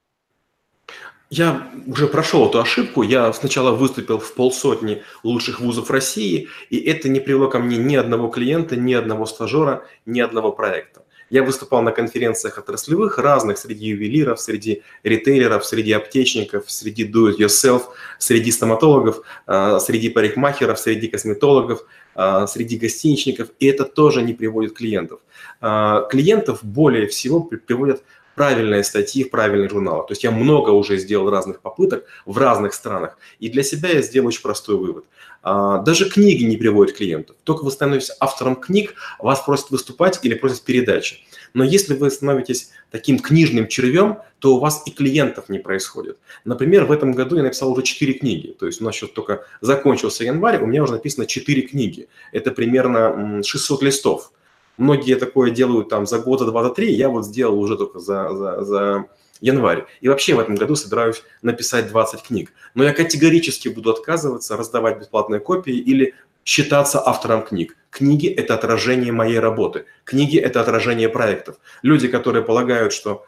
Я 1.29 1.65
уже 1.87 2.07
прошел 2.07 2.49
эту 2.49 2.59
ошибку. 2.59 3.03
Я 3.03 3.31
сначала 3.31 3.71
выступил 3.71 4.17
в 4.17 4.35
полсотни 4.35 5.01
лучших 5.23 5.61
вузов 5.61 5.89
России, 5.89 6.49
и 6.69 6.77
это 6.77 7.07
не 7.07 7.21
привело 7.21 7.47
ко 7.47 7.59
мне 7.59 7.77
ни 7.77 7.95
одного 7.95 8.27
клиента, 8.27 8.75
ни 8.75 8.91
одного 8.91 9.25
стажера, 9.25 9.85
ни 10.05 10.19
одного 10.19 10.51
проекта. 10.51 11.05
Я 11.31 11.43
выступал 11.43 11.81
на 11.81 11.93
конференциях 11.93 12.57
отраслевых, 12.57 13.17
разных, 13.17 13.57
среди 13.57 13.87
ювелиров, 13.87 14.41
среди 14.41 14.83
ритейлеров, 15.03 15.65
среди 15.65 15.93
аптечников, 15.93 16.69
среди 16.69 17.09
do-it-yourself, 17.09 17.83
среди 18.19 18.51
стоматологов, 18.51 19.21
а, 19.47 19.79
среди 19.79 20.09
парикмахеров, 20.09 20.77
среди 20.77 21.07
косметологов, 21.07 21.85
а, 22.15 22.47
среди 22.47 22.77
гостиничников, 22.77 23.47
и 23.59 23.67
это 23.67 23.85
тоже 23.85 24.23
не 24.23 24.33
приводит 24.33 24.73
клиентов. 24.73 25.21
А, 25.61 26.01
клиентов 26.09 26.59
более 26.63 27.07
всего 27.07 27.39
приводят 27.39 28.03
правильные 28.35 28.83
статьи 28.83 29.23
в 29.23 29.29
правильных 29.29 29.71
журналах. 29.71 30.07
То 30.07 30.11
есть 30.11 30.23
я 30.23 30.31
много 30.31 30.71
уже 30.71 30.97
сделал 30.97 31.29
разных 31.29 31.61
попыток 31.61 32.05
в 32.25 32.37
разных 32.37 32.73
странах. 32.73 33.17
И 33.39 33.49
для 33.49 33.63
себя 33.63 33.89
я 33.89 34.01
сделал 34.01 34.27
очень 34.27 34.41
простой 34.41 34.75
вывод. 34.75 35.05
А, 35.43 35.79
даже 35.79 36.09
книги 36.09 36.43
не 36.43 36.57
приводят 36.57 36.95
клиентов. 36.95 37.35
Только 37.43 37.63
вы 37.63 37.71
становитесь 37.71 38.11
автором 38.19 38.55
книг, 38.55 38.95
вас 39.19 39.41
просят 39.41 39.71
выступать 39.71 40.19
или 40.23 40.35
просят 40.35 40.61
передачи. 40.63 41.17
Но 41.53 41.63
если 41.63 41.95
вы 41.95 42.11
становитесь 42.11 42.71
таким 42.91 43.19
книжным 43.19 43.67
червем, 43.67 44.19
то 44.39 44.55
у 44.55 44.59
вас 44.59 44.83
и 44.85 44.91
клиентов 44.91 45.49
не 45.49 45.59
происходит. 45.59 46.17
Например, 46.45 46.85
в 46.85 46.91
этом 46.91 47.13
году 47.13 47.37
я 47.37 47.43
написал 47.43 47.71
уже 47.71 47.83
4 47.83 48.13
книги. 48.13 48.55
То 48.57 48.67
есть 48.67 48.81
у 48.81 48.85
нас 48.85 48.95
сейчас 48.95 49.09
только 49.09 49.45
закончился 49.59 50.23
январь, 50.23 50.61
у 50.61 50.67
меня 50.67 50.83
уже 50.83 50.93
написано 50.93 51.25
4 51.25 51.61
книги. 51.63 52.07
Это 52.31 52.51
примерно 52.51 53.43
600 53.43 53.83
листов. 53.83 54.31
Многие 54.77 55.15
такое 55.15 55.51
делают 55.51 55.89
там 55.89 56.05
за 56.05 56.19
год, 56.19 56.39
за 56.39 56.45
два, 56.45 56.63
за 56.63 56.69
три. 56.69 56.93
Я 56.93 57.09
вот 57.09 57.25
сделал 57.25 57.59
уже 57.59 57.77
только 57.77 57.99
за, 57.99 58.33
за, 58.33 58.63
за 58.63 59.05
январь. 59.41 59.85
И 59.99 60.07
вообще 60.07 60.35
в 60.35 60.39
этом 60.39 60.55
году 60.55 60.75
собираюсь 60.75 61.23
написать 61.41 61.89
20 61.89 62.23
книг. 62.23 62.53
Но 62.73 62.83
я 62.83 62.93
категорически 62.93 63.67
буду 63.67 63.91
отказываться 63.91 64.55
раздавать 64.55 64.99
бесплатные 64.99 65.41
копии 65.41 65.75
или 65.75 66.13
считаться 66.45 67.05
автором 67.05 67.43
книг. 67.43 67.75
Книги– 67.89 68.27
это 68.37 68.53
отражение 68.53 69.11
моей 69.11 69.39
работы. 69.39 69.85
Книги– 70.05 70.37
это 70.39 70.61
отражение 70.61 71.09
проектов. 71.09 71.57
Люди, 71.81 72.07
которые 72.07 72.43
полагают, 72.43 72.93
что 72.93 73.25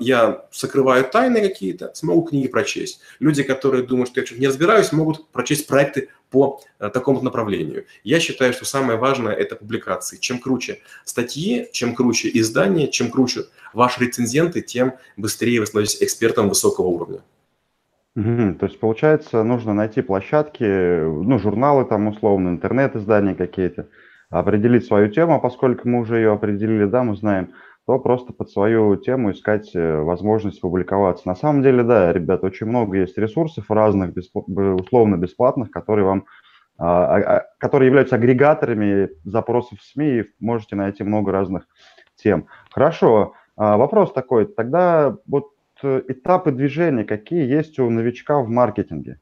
я 0.00 0.44
сокрываю 0.50 1.04
тайны 1.04 1.40
какие-то, 1.40 1.92
смогу 1.94 2.22
книги 2.22 2.48
прочесть. 2.48 3.00
Люди, 3.20 3.42
которые 3.42 3.82
думают, 3.82 4.10
что 4.10 4.20
я 4.20 4.26
что-то 4.26 4.40
не 4.40 4.48
разбираюсь, 4.48 4.92
могут 4.92 5.28
прочесть 5.30 5.66
проекты 5.66 6.08
по 6.30 6.60
э, 6.78 6.88
такому 6.88 7.20
направлению. 7.22 7.84
Я 8.04 8.18
считаю, 8.18 8.52
что 8.52 8.64
самое 8.64 8.98
важное– 8.98 9.32
это 9.34 9.54
публикации. 9.54 10.16
Чем 10.16 10.38
круче 10.38 10.78
статьи, 11.04 11.68
чем 11.72 11.94
круче 11.94 12.30
издания, 12.32 12.88
чем 12.88 13.10
круче 13.10 13.44
ваши 13.72 14.04
рецензенты, 14.04 14.62
тем 14.62 14.94
быстрее 15.16 15.60
вы 15.60 15.66
становитесь 15.66 16.02
экспертом 16.02 16.48
высокого 16.48 16.86
уровня. 16.86 17.20
Угу. 18.16 18.54
То 18.60 18.66
есть, 18.66 18.80
получается, 18.80 19.42
нужно 19.42 19.74
найти 19.74 20.02
площадки, 20.02 20.64
ну, 20.64 21.38
журналы 21.38 21.84
там 21.84 22.08
условно, 22.08 22.48
интернет-издания 22.48 23.34
какие-то, 23.34 23.88
определить 24.28 24.86
свою 24.86 25.08
тему, 25.10 25.34
а 25.34 25.38
поскольку 25.38 25.88
мы 25.88 26.00
уже 26.00 26.16
ее 26.16 26.32
определили, 26.32 26.86
да, 26.86 27.04
мы 27.04 27.16
знаем, 27.16 27.52
то 27.86 27.98
просто 27.98 28.32
под 28.32 28.50
свою 28.50 28.96
тему 28.96 29.32
искать 29.32 29.74
э, 29.74 30.00
возможность 30.00 30.60
публиковаться. 30.60 31.26
На 31.26 31.34
самом 31.34 31.62
деле, 31.62 31.82
да, 31.82 32.12
ребят, 32.12 32.44
очень 32.44 32.66
много 32.66 32.98
есть 32.98 33.18
ресурсов 33.18 33.70
разных, 33.70 34.14
условно 34.44 35.16
бесплатных, 35.16 35.70
которые 35.70 36.04
вам 36.04 36.26
а, 36.78 37.16
а, 37.16 37.36
а, 37.36 37.46
которые 37.58 37.86
являются 37.88 38.16
агрегаторами 38.16 39.10
запросов 39.24 39.78
в 39.78 39.84
СМИ, 39.84 40.18
и 40.18 40.24
можете 40.40 40.74
найти 40.74 41.04
много 41.04 41.30
разных 41.30 41.68
тем. 42.16 42.48
Хорошо, 42.70 43.34
вопрос 43.56 44.12
такой, 44.12 44.46
тогда 44.46 45.16
вот 45.26 45.50
э, 45.82 46.02
этапы 46.08 46.50
движения 46.50 47.04
какие 47.04 47.46
есть 47.46 47.78
у 47.78 47.88
новичка 47.90 48.40
в 48.40 48.48
маркетинге? 48.48 49.20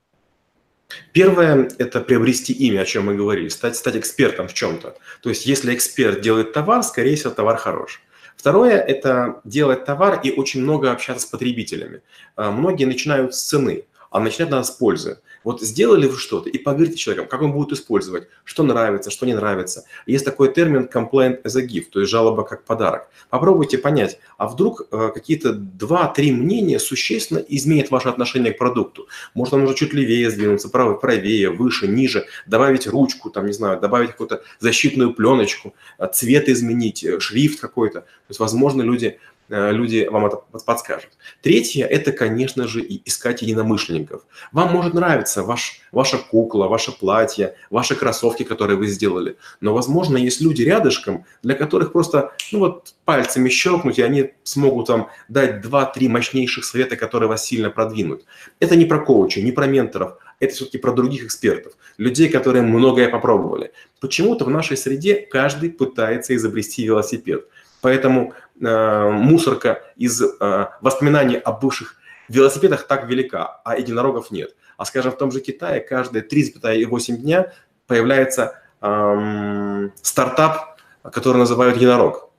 Первое– 1.13 1.69
это 1.79 2.01
приобрести 2.01 2.53
имя, 2.53 2.81
о 2.81 2.85
чем 2.85 3.07
мы 3.07 3.15
говорили, 3.15 3.49
стать, 3.49 3.77
стать 3.77 3.97
экспертом 3.97 4.49
в 4.49 4.55
чем-то. 4.55 4.97
То 5.23 5.29
есть, 5.29 5.45
если 5.45 5.75
эксперт 5.75 6.21
делает 6.21 6.53
товар, 6.53 6.83
скорее 6.83 7.17
всего, 7.17 7.31
товар 7.31 7.57
хорош. 7.57 8.01
Второе– 8.41 8.79
это 8.89 9.43
делать 9.45 9.85
товар 9.85 10.19
и 10.23 10.33
очень 10.33 10.63
много 10.63 10.91
общаться 10.91 11.27
с 11.27 11.31
потребителями. 11.31 12.01
А, 12.37 12.51
многие 12.51 12.87
начинают 12.87 13.35
с 13.35 13.43
цены. 13.43 13.85
А 14.11 14.21
начинать 14.21 14.51
надо 14.51 14.65
с 14.65 14.71
пользы. 14.71 15.21
Вот 15.45 15.63
сделали 15.63 16.07
вы 16.07 16.19
что-то 16.19 16.51
и 16.51 16.59
поговорите 16.59 16.97
с 16.97 17.01
человеком, 17.01 17.29
как 17.29 17.43
он 17.43 17.53
будет 17.53 17.73
использовать, 17.73 18.29
что 18.45 18.63
нравится, 18.63 19.11
что 19.11 19.25
не 19.25 19.35
нравится. 19.35 19.85
Есть 20.07 20.25
такой 20.25 20.53
термин 20.53 20.89
complaint 20.93 21.43
as 21.45 21.57
a 21.57 21.65
gift, 21.65 21.91
то 21.93 22.01
есть 22.01 22.11
жалоба 22.11 22.45
как 22.45 22.65
подарок. 22.65 23.09
Попробуйте 23.31 23.79
понять, 23.79 24.19
а 24.37 24.49
вдруг 24.49 24.83
э, 24.91 25.11
какие-то 25.15 25.53
два-три 25.53 26.33
мнения 26.33 26.79
существенно 26.79 27.39
изменят 27.39 27.91
ваше 27.91 28.09
отношение 28.09 28.53
к 28.53 28.59
продукту. 28.59 29.09
Может, 29.35 29.53
вам 29.53 29.63
нужно 29.63 29.77
чуть 29.77 29.95
левее 29.95 30.31
сдвинуться, 30.31 30.69
правее, 30.69 30.99
правее, 30.99 31.51
выше, 31.51 31.89
ниже, 31.89 32.27
добавить 32.47 32.87
ручку, 32.87 33.31
там, 33.31 33.47
не 33.47 33.53
знаю, 33.53 33.81
добавить 33.81 34.11
какую-то 34.11 34.43
защитную 34.59 35.15
пленочку, 35.15 35.75
э, 35.99 36.07
цвет 36.13 36.49
изменить, 36.49 37.05
э, 37.05 37.21
шрифт 37.21 37.61
какой-то. 37.61 38.01
То 38.01 38.07
есть, 38.29 38.41
возможно, 38.41 38.83
люди 38.83 39.19
люди 39.51 40.09
вам 40.11 40.27
это 40.27 40.37
подскажут. 40.65 41.11
Третье– 41.43 41.85
это, 41.91 42.13
конечно 42.13 42.69
же, 42.69 42.85
искать 43.05 43.43
единомышленников. 43.43 44.23
Вам 44.53 44.73
может 44.73 44.95
нравиться 44.95 45.43
ваш, 45.43 45.81
ваша 45.91 46.19
кукла, 46.19 46.69
ваше 46.69 46.93
платье, 46.93 47.57
ваши 47.69 47.97
кроссовки, 47.97 48.45
которые 48.45 48.77
вы 48.77 48.87
сделали. 48.87 49.37
Но, 49.61 49.75
возможно, 49.75 50.17
есть 50.17 50.41
люди 50.41 50.63
рядышком, 50.63 51.25
для 51.43 51.55
которых 51.55 51.93
просто 51.93 52.33
ну 52.53 52.61
вот, 52.61 52.95
пальцами 53.05 53.49
щелкнуть, 53.49 53.99
и 53.99 54.03
они 54.03 54.33
смогут 54.45 54.89
вам 54.89 55.09
дать 55.29 55.65
2-3 55.65 56.09
мощнейших 56.09 56.65
совета, 56.65 56.97
которые 56.97 57.29
вас 57.29 57.45
сильно 57.45 57.71
продвинут. 57.71 58.25
Это 58.61 58.77
не 58.77 58.85
про 58.85 59.01
коучей, 59.01 59.43
не 59.43 59.53
про 59.53 59.67
менторов, 59.67 60.19
это 60.39 60.55
все-таки 60.55 60.79
про 60.79 60.93
других 60.93 61.25
экспертов, 61.25 61.73
людей, 61.99 62.29
которые 62.29 62.63
многое 62.63 63.09
попробовали. 63.09 63.73
Почему-то 64.01 64.45
в 64.45 64.51
нашей 64.51 64.77
среде 64.77 65.17
каждый 65.17 65.71
пытается 65.71 66.37
изобрести 66.37 66.85
велосипед– 66.85 67.47
Поэтому 67.81 68.35
э, 68.61 69.11
мусорка 69.11 69.83
из 69.97 70.23
э, 70.23 70.67
воспоминаний 70.81 71.37
о 71.37 71.53
бывших 71.53 71.97
велосипедах 72.29 72.87
так 72.87 73.09
велика, 73.09 73.61
а 73.65 73.77
единорогов 73.77 74.31
нет. 74.31 74.55
А 74.77 74.85
скажем, 74.85 75.13
в 75.13 75.19
том 75.19 75.31
же 75.33 75.41
Китае 75.41 75.81
каждые 75.81 76.25
3,8 76.25 77.17
дня 77.17 77.53
появляется 77.87 78.63
эм, 78.81 79.93
стартап, 80.01 80.79
который 81.03 81.39
называют 81.39 81.77
единорог 81.77 82.31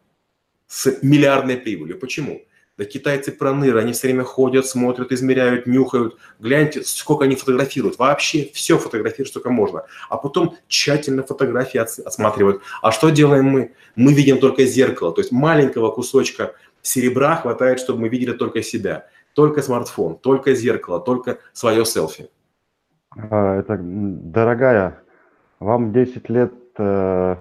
с 0.67 0.97
миллиардной 1.03 1.57
прибылью. 1.57 1.99
Почему? 1.99 2.41
Да 2.77 2.85
китайцы 2.85 3.31
проныры, 3.31 3.79
они 3.79 3.91
все 3.91 4.07
время 4.07 4.23
ходят, 4.23 4.65
смотрят, 4.65 5.11
измеряют, 5.11 5.67
нюхают. 5.67 6.17
Гляньте, 6.39 6.83
сколько 6.83 7.25
они 7.25 7.35
фотографируют. 7.35 7.99
Вообще 7.99 8.49
все 8.53 8.77
фотографируют, 8.77 9.29
сколько 9.29 9.49
можно. 9.49 9.83
А 10.09 10.17
потом 10.17 10.55
тщательно 10.67 11.23
фотографии 11.23 11.77
осматривают. 11.79 12.61
А 12.81 12.91
что 12.91 13.09
делаем 13.09 13.45
мы? 13.45 13.73
Мы 13.95 14.13
видим 14.13 14.39
только 14.39 14.65
зеркало. 14.65 15.11
То 15.13 15.21
есть 15.21 15.31
маленького 15.31 15.91
кусочка 15.91 16.53
серебра 16.81 17.35
хватает, 17.35 17.79
чтобы 17.79 18.01
мы 18.01 18.09
видели 18.09 18.31
только 18.31 18.63
себя. 18.63 19.07
Только 19.33 19.61
смартфон, 19.61 20.17
только 20.17 20.55
зеркало, 20.55 20.99
только 20.99 21.37
свое 21.53 21.85
селфи. 21.85 22.29
А, 23.11 23.59
это, 23.59 23.77
дорогая, 23.81 25.03
вам 25.59 25.93
10 25.93 26.29
лет 26.29 26.53
э, 26.77 27.35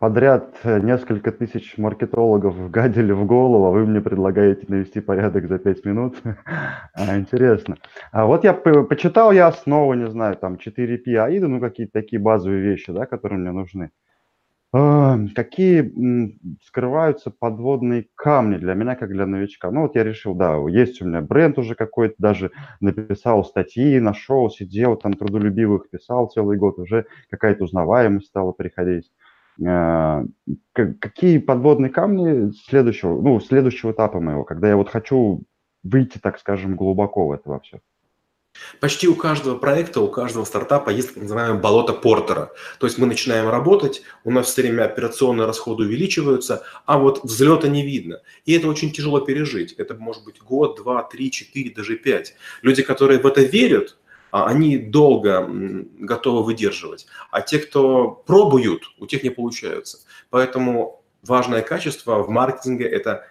подряд 0.00 0.56
э, 0.64 0.80
несколько 0.80 1.30
тысяч 1.30 1.76
маркетологов 1.76 2.70
гадили 2.70 3.12
в 3.12 3.26
голову, 3.26 3.66
а 3.66 3.70
вы 3.70 3.86
мне 3.86 4.00
предлагаете 4.00 4.64
навести 4.66 5.00
порядок 5.00 5.46
за 5.46 5.58
пять 5.58 5.84
минут. 5.84 6.16
а, 6.94 7.18
интересно. 7.18 7.76
А 8.10 8.24
вот 8.24 8.42
я 8.42 8.54
почитал 8.54 9.30
я 9.30 9.46
основу, 9.46 9.92
не 9.92 10.08
знаю, 10.08 10.36
там 10.36 10.54
4P 10.54 11.04
AIDA, 11.06 11.46
ну 11.46 11.60
какие-то 11.60 11.92
такие 11.92 12.20
базовые 12.20 12.62
вещи, 12.62 12.90
да, 12.92 13.04
которые 13.04 13.38
мне 13.40 13.52
нужны. 13.52 13.90
А, 14.72 15.18
какие 15.34 15.92
скрываются 16.64 17.30
подводные 17.30 18.06
камни 18.14 18.56
для 18.56 18.72
меня, 18.72 18.94
как 18.94 19.10
для 19.10 19.26
новичка? 19.26 19.70
Ну 19.70 19.82
вот 19.82 19.96
я 19.96 20.04
решил, 20.04 20.34
да, 20.34 20.56
есть 20.68 21.02
у 21.02 21.06
меня 21.06 21.20
бренд 21.20 21.58
уже 21.58 21.74
какой-то, 21.74 22.14
даже 22.18 22.52
написал 22.80 23.44
статьи, 23.44 24.00
нашел, 24.00 24.48
сидел, 24.48 24.96
там 24.96 25.12
трудолюбивых 25.12 25.90
писал 25.90 26.30
целый 26.30 26.56
год, 26.56 26.78
уже 26.78 27.04
какая-то 27.28 27.64
узнаваемость 27.64 28.28
стала 28.28 28.52
приходить. 28.52 29.10
А, 29.66 30.24
какие 30.72 31.38
подводные 31.38 31.90
камни 31.90 32.52
следующего, 32.66 33.20
ну, 33.20 33.40
следующего 33.40 33.92
этапа 33.92 34.20
моего, 34.20 34.44
когда 34.44 34.68
я 34.68 34.76
вот 34.76 34.88
хочу 34.88 35.42
выйти, 35.82 36.18
так 36.18 36.38
скажем, 36.38 36.76
глубоко 36.76 37.26
в 37.26 37.32
это 37.32 37.50
во 37.50 37.60
все? 37.60 37.80
Почти 38.80 39.06
у 39.06 39.14
каждого 39.14 39.56
проекта, 39.56 40.00
у 40.00 40.08
каждого 40.08 40.44
стартапа 40.44 40.90
есть 40.90 41.14
так 41.14 41.22
называемое 41.22 41.60
болото 41.60 41.92
Портера. 41.92 42.50
То 42.78 42.86
есть 42.86 42.98
мы 42.98 43.06
начинаем 43.06 43.48
работать, 43.48 44.02
у 44.24 44.30
нас 44.30 44.46
все 44.46 44.62
время 44.62 44.84
операционные 44.84 45.46
расходы 45.46 45.84
увеличиваются, 45.84 46.64
а 46.84 46.98
вот 46.98 47.22
взлета 47.22 47.68
не 47.68 47.84
видно. 47.84 48.20
И 48.46 48.52
это 48.52 48.68
очень 48.68 48.92
тяжело 48.92 49.20
пережить. 49.20 49.72
Это 49.74 49.94
может 49.94 50.24
быть 50.24 50.42
год, 50.42 50.76
два, 50.76 51.02
три, 51.04 51.30
четыре, 51.30 51.70
даже 51.70 51.96
пять. 51.96 52.34
Люди, 52.62 52.82
которые 52.82 53.20
в 53.20 53.26
это 53.26 53.42
верят, 53.42 53.96
они 54.30 54.78
долго 54.78 55.48
готовы 55.98 56.44
выдерживать. 56.44 57.06
А 57.30 57.40
те, 57.40 57.58
кто 57.58 58.10
пробуют, 58.26 58.82
у 58.98 59.06
тех 59.06 59.22
не 59.22 59.30
получаются. 59.30 59.98
Поэтому 60.30 61.02
важное 61.22 61.62
качество 61.62 62.22
в 62.22 62.28
маркетинге– 62.28 62.86
это 62.88 63.26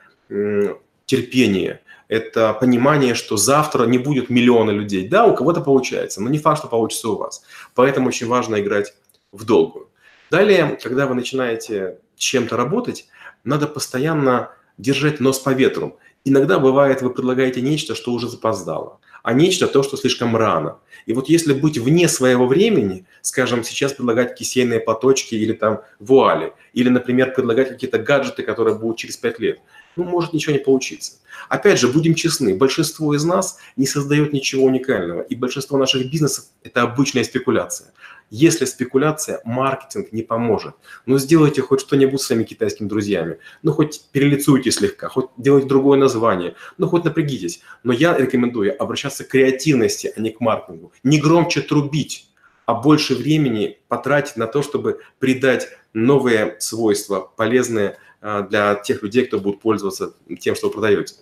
терпение, 1.05 1.81
это 2.07 2.53
понимание, 2.53 3.15
что 3.15 3.37
завтра 3.37 3.85
не 3.85 3.97
будет 3.97 4.29
миллиона 4.29 4.71
людей. 4.71 5.07
Да, 5.07 5.25
у 5.25 5.35
кого-то 5.35 5.61
получается, 5.61 6.21
но 6.21 6.29
не 6.29 6.37
факт, 6.37 6.59
что 6.59 6.67
получится 6.67 7.09
у 7.09 7.17
вас. 7.17 7.43
Поэтому 7.75 8.07
очень 8.07 8.27
важно 8.27 8.59
играть 8.59 8.93
в 9.31 9.45
долгую. 9.45 9.89
Далее, 10.29 10.77
когда 10.81 11.07
вы 11.07 11.15
начинаете 11.15 11.99
чем-то 12.15 12.57
работать, 12.57 13.07
надо 13.43 13.67
постоянно 13.67 14.51
держать 14.77 15.19
нос 15.19 15.39
по 15.39 15.51
ветру. 15.51 15.97
Иногда 16.25 16.59
бывает, 16.59 17.01
вы 17.01 17.09
предлагаете 17.11 17.61
нечто, 17.61 17.95
что 17.95 18.11
уже 18.11 18.27
запоздало 18.27 18.99
а 19.29 19.33
нечто 19.33 19.67
то, 19.67 19.83
что 19.83 19.95
слишком 19.95 20.35
рано. 20.35 20.79
И 21.05 21.13
вот 21.13 21.29
если 21.29 21.53
быть 21.53 21.77
вне 21.77 22.07
своего 22.09 22.47
времени, 22.47 23.05
скажем, 23.21 23.63
сейчас 23.63 23.93
предлагать 23.93 24.35
кисейные 24.35 24.79
платочки 24.79 25.35
или 25.35 25.53
там 25.53 25.81
вуали, 25.99 26.53
или, 26.73 26.89
например, 26.89 27.35
предлагать 27.35 27.69
какие-то 27.69 27.99
гаджеты, 27.99 28.41
которые 28.41 28.75
будут 28.75 28.97
через 28.97 29.17
5 29.17 29.39
лет, 29.39 29.59
ну, 29.95 30.03
может 30.03 30.33
ничего 30.33 30.53
не 30.53 30.59
получиться. 30.59 31.19
Опять 31.47 31.79
же, 31.79 31.89
будем 31.89 32.15
честны, 32.15 32.55
большинство 32.55 33.13
из 33.13 33.23
нас 33.23 33.59
не 33.77 33.85
создает 33.85 34.33
ничего 34.33 34.65
уникального, 34.65 35.21
и 35.21 35.35
большинство 35.35 35.77
наших 35.77 36.09
бизнесов– 36.09 36.45
это 36.63 36.81
обычная 36.81 37.23
спекуляция. 37.23 37.93
Если 38.29 38.65
спекуляция, 38.65 39.41
маркетинг 39.43 40.11
не 40.11 40.21
поможет. 40.21 40.75
Но 41.05 41.17
сделайте 41.17 41.61
хоть 41.61 41.81
что-нибудь 41.81 42.21
с 42.21 42.25
своими 42.27 42.43
китайскими 42.43 42.87
друзьями. 42.87 43.39
Ну, 43.63 43.71
хоть 43.71 44.03
перелицуйте 44.11 44.69
слегка, 44.71 45.09
хоть 45.09 45.29
делайте 45.37 45.67
другое 45.67 45.97
название, 45.97 46.55
ну, 46.77 46.87
хоть 46.87 47.05
напрягитесь. 47.05 47.61
Но 47.83 47.91
я 47.91 48.15
рекомендую 48.15 48.79
обращаться 48.79 49.23
к 49.23 49.29
креативности, 49.29 50.13
а 50.15 50.21
не 50.21 50.29
к 50.29 50.39
маркетингу. 50.41 50.91
Не 51.03 51.19
громче 51.19 51.61
трубить, 51.61 52.29
а 52.67 52.75
больше 52.75 53.15
времени 53.15 53.79
потратить 53.87 54.37
на 54.37 54.45
то, 54.45 54.61
чтобы 54.61 54.99
придать 55.17 55.67
новые 55.93 56.55
свойства, 56.59 57.31
полезные 57.35 57.97
а, 58.21 58.43
для 58.43 58.75
тех 58.75 59.01
людей, 59.01 59.25
кто 59.25 59.39
будет 59.39 59.59
пользоваться 59.59 60.13
тем, 60.39 60.53
что 60.53 60.67
вы 60.67 60.73
продаете. 60.73 61.15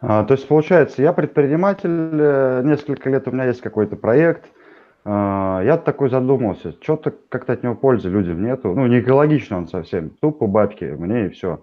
А, 0.00 0.24
то 0.24 0.32
есть, 0.32 0.48
получается, 0.48 1.02
я 1.02 1.12
предприниматель, 1.12 1.90
э, 1.90 2.62
несколько 2.64 3.10
лет 3.10 3.28
у 3.28 3.30
меня 3.30 3.44
есть 3.44 3.60
какой-то 3.60 3.96
проект– 3.96 4.46
я 5.04 5.82
такой 5.84 6.10
задумался, 6.10 6.74
что-то 6.80 7.12
как-то 7.28 7.54
от 7.54 7.62
него 7.62 7.74
пользы 7.74 8.08
людям 8.08 8.42
нету. 8.44 8.72
Ну, 8.74 8.86
не 8.86 9.00
экологично 9.00 9.58
он 9.58 9.68
совсем, 9.68 10.10
тупо 10.20 10.46
бабки, 10.46 10.84
мне 10.84 11.26
и 11.26 11.28
все. 11.30 11.60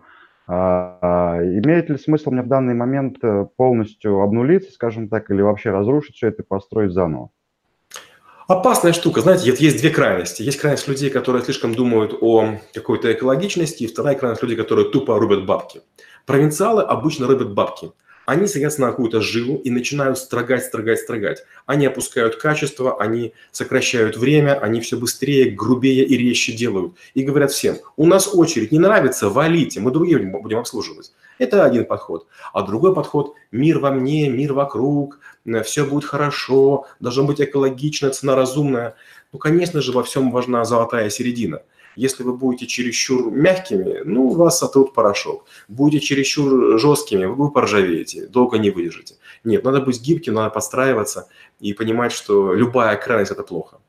А, 0.52 0.98
а, 1.02 1.38
имеет 1.44 1.90
ли 1.90 1.98
смысл 1.98 2.32
мне 2.32 2.42
в 2.42 2.48
данный 2.48 2.74
момент 2.74 3.18
э, 3.22 3.46
полностью 3.56 4.22
обнулиться, 4.22 4.72
скажем 4.72 5.08
так, 5.08 5.30
или 5.30 5.44
вообще 5.44 5.70
разрушить 5.70 6.16
все 6.16 6.30
это 6.30 6.42
и 6.42 6.46
построить 6.46 6.92
заново? 6.92 7.30
Опасная 8.48 8.94
штука. 8.94 9.22
Знаете, 9.22 9.54
есть 9.56 9.80
две 9.80 9.92
крайности. 9.92 10.42
Есть 10.42 10.60
крайность 10.60 10.88
людей, 10.88 11.12
которые 11.12 11.44
слишком 11.44 11.76
думают 11.76 12.18
о 12.20 12.56
какой-то 12.74 13.14
экологичности, 13.14 13.84
и 13.84 13.88
вторая 13.88 14.16
крайность 14.16 14.42
людей, 14.42 14.58
которые 14.58 14.90
тупо 14.90 15.20
рубят 15.20 15.46
бабки. 15.46 15.82
Провинциалы 16.26 16.82
обычно 16.82 17.28
рубят 17.28 17.54
бабки– 17.54 17.92
они 18.30 18.46
садятся 18.46 18.82
на 18.82 18.92
какую-то 18.92 19.22
жилу 19.22 19.58
и 19.58 19.72
начинают 19.72 20.20
строгать, 20.20 20.64
строгать, 20.64 21.00
строгать. 21.00 21.44
Они 21.66 21.88
опускают 21.88 22.36
качество, 22.36 23.02
они 23.02 23.34
сокращают 23.52 24.18
время, 24.18 24.60
они 24.60 24.82
все 24.82 24.98
быстрее, 24.98 25.50
грубее 25.50 26.06
и 26.06 26.16
резче 26.16 26.54
делают. 26.54 26.94
И 27.16 27.24
говорят 27.24 27.52
всем, 27.52 27.78
у 27.98 28.06
нас 28.06 28.30
очередь, 28.32 28.72
не 28.72 28.78
нравится, 28.78 29.30
валите, 29.30 29.80
мы 29.80 29.90
другие 29.90 30.20
будем 30.20 30.60
обслуживать. 30.60 31.12
Это 31.40 31.66
один 31.66 31.86
подход. 31.86 32.28
А 32.54 32.62
другой 32.62 32.94
подход– 32.94 33.34
мир 33.52 33.80
во 33.80 33.90
мне, 33.90 34.30
мир 34.30 34.54
вокруг, 34.54 35.20
все 35.64 35.84
будет 35.84 36.06
хорошо, 36.06 36.86
должно 37.00 37.24
быть 37.24 37.42
экологично, 37.42 38.12
цена 38.12 38.36
разумная. 38.36 38.96
Ну, 39.34 39.40
конечно 39.40 39.82
же, 39.82 39.92
во 39.92 40.04
всем 40.04 40.30
важна 40.30 40.66
золотая 40.66 41.10
середина– 41.10 41.64
если 42.00 42.24
вы 42.24 42.34
будете 42.34 42.66
чересчур 42.66 43.30
мягкими, 43.30 44.02
ну, 44.06 44.28
у 44.28 44.34
вас 44.34 44.60
сотрут 44.60 44.94
порошок. 44.94 45.46
Будете 45.68 46.00
чересчур 46.00 46.80
жесткими, 46.80 47.26
вы 47.26 47.52
поржавеете, 47.52 48.28
долго 48.28 48.58
не 48.58 48.70
выдержите. 48.70 49.16
Нет, 49.44 49.64
надо 49.66 49.82
быть 49.82 50.02
гибким, 50.02 50.36
надо 50.36 50.50
подстраиваться 50.50 51.28
и 51.60 51.74
понимать, 51.74 52.14
что 52.14 52.54
любая 52.54 52.96
крайность– 52.96 53.32
это 53.34 53.44
плохо. 53.44 53.80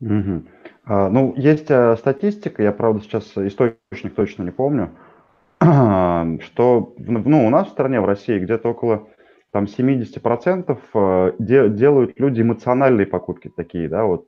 Угу. 0.00 0.42
А, 0.86 1.08
ну, 1.08 1.34
есть 1.36 1.70
а, 1.70 1.96
статистика, 1.96 2.62
я, 2.62 2.72
правда, 2.72 3.00
сейчас 3.02 3.24
источник 3.36 4.14
точно 4.16 4.42
не 4.42 4.50
помню, 4.50 4.90
что 5.60 6.94
ну, 6.98 7.46
у 7.46 7.50
нас 7.50 7.68
в 7.68 7.70
стране, 7.70 8.00
в 8.00 8.06
России, 8.06 8.40
где-то 8.40 8.70
около 8.70 9.06
там 9.52 9.64
70% 9.64 10.78
э, 10.94 11.32
де, 11.38 11.68
делают 11.68 12.18
люди 12.18 12.42
эмоциональные 12.42 13.06
покупки 13.06 13.48
такие, 13.54 13.88
да, 13.88 14.04
вот. 14.04 14.26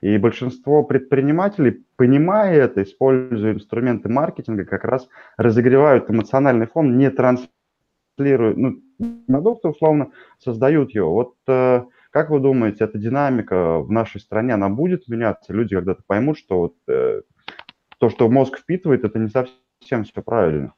И 0.00 0.16
большинство 0.18 0.84
предпринимателей, 0.84 1.84
понимая 1.96 2.54
это, 2.54 2.82
используя 2.82 3.52
инструменты 3.52 4.08
маркетинга, 4.08 4.64
как 4.64 4.84
раз 4.84 5.08
разогревают 5.36 6.08
эмоциональный 6.08 6.66
фон, 6.66 6.96
не 6.98 7.10
транслируют, 7.10 8.56
ну, 8.56 8.80
продукты 9.26 9.68
условно 9.68 10.12
создают 10.38 10.92
его. 10.92 11.12
Вот 11.12 11.34
э, 11.48 11.82
как 12.10 12.30
вы 12.30 12.40
думаете, 12.40 12.84
эта 12.84 12.98
динамика 12.98 13.80
в 13.80 13.90
нашей 13.90 14.20
стране, 14.20 14.54
она 14.54 14.68
будет 14.68 15.08
меняться? 15.08 15.52
Люди 15.52 15.74
когда-то 15.74 16.02
поймут, 16.06 16.38
что 16.38 16.58
вот 16.58 16.74
э, 16.88 17.22
то, 17.98 18.08
что 18.08 18.28
мозг 18.28 18.58
впитывает, 18.58 19.04
это 19.04 19.18
не 19.18 19.28
совсем 19.28 20.04
все 20.04 20.22
правильно. 20.22 20.74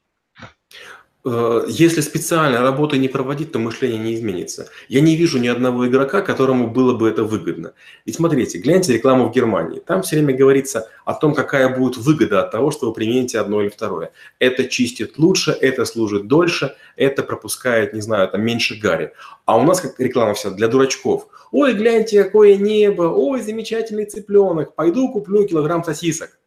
Э, 1.22 1.64
если 1.68 2.00
специально 2.00 2.62
работы 2.62 2.96
не 2.96 3.08
проводить, 3.08 3.52
то 3.52 3.58
мышление 3.58 3.98
не 3.98 4.14
изменится. 4.14 4.68
Я 4.88 5.00
не 5.02 5.16
вижу 5.16 5.38
ни 5.38 5.48
одного 5.48 5.86
игрока, 5.86 6.22
которому 6.22 6.68
было 6.68 6.94
бы 6.94 7.08
это 7.08 7.24
выгодно. 7.24 7.74
И 8.06 8.12
смотрите, 8.12 8.58
гляньте 8.58 8.94
рекламу 8.94 9.28
в 9.28 9.32
Германии. 9.32 9.80
Там 9.80 10.00
все 10.02 10.16
время 10.16 10.34
говорится 10.34 10.88
о 11.04 11.12
том, 11.12 11.34
какая 11.34 11.76
будет 11.76 11.98
выгода 11.98 12.42
от 12.42 12.50
того, 12.50 12.70
что 12.70 12.86
вы 12.86 12.94
примените 12.94 13.38
одно 13.38 13.60
или 13.60 13.68
второе. 13.68 14.12
Это 14.38 14.64
чистит 14.64 15.18
лучше, 15.18 15.50
это 15.50 15.84
служит 15.84 16.26
дольше, 16.26 16.74
это 16.96 17.22
пропускает, 17.22 17.92
не 17.92 18.00
знаю, 18.00 18.28
там 18.28 18.42
меньше 18.42 18.78
гари. 18.80 19.12
А 19.44 19.58
у 19.58 19.62
нас 19.62 19.80
как 19.82 20.00
реклама 20.00 20.32
вся 20.32 20.50
для 20.50 20.68
дурачков. 20.68 21.28
Ой, 21.52 21.74
гляньте, 21.74 22.24
какое 22.24 22.56
небо, 22.56 23.02
ой, 23.02 23.42
замечательный 23.42 24.06
цыпленок, 24.06 24.74
пойду 24.74 25.12
куплю 25.12 25.46
килограмм 25.46 25.84
сосисок. 25.84 26.39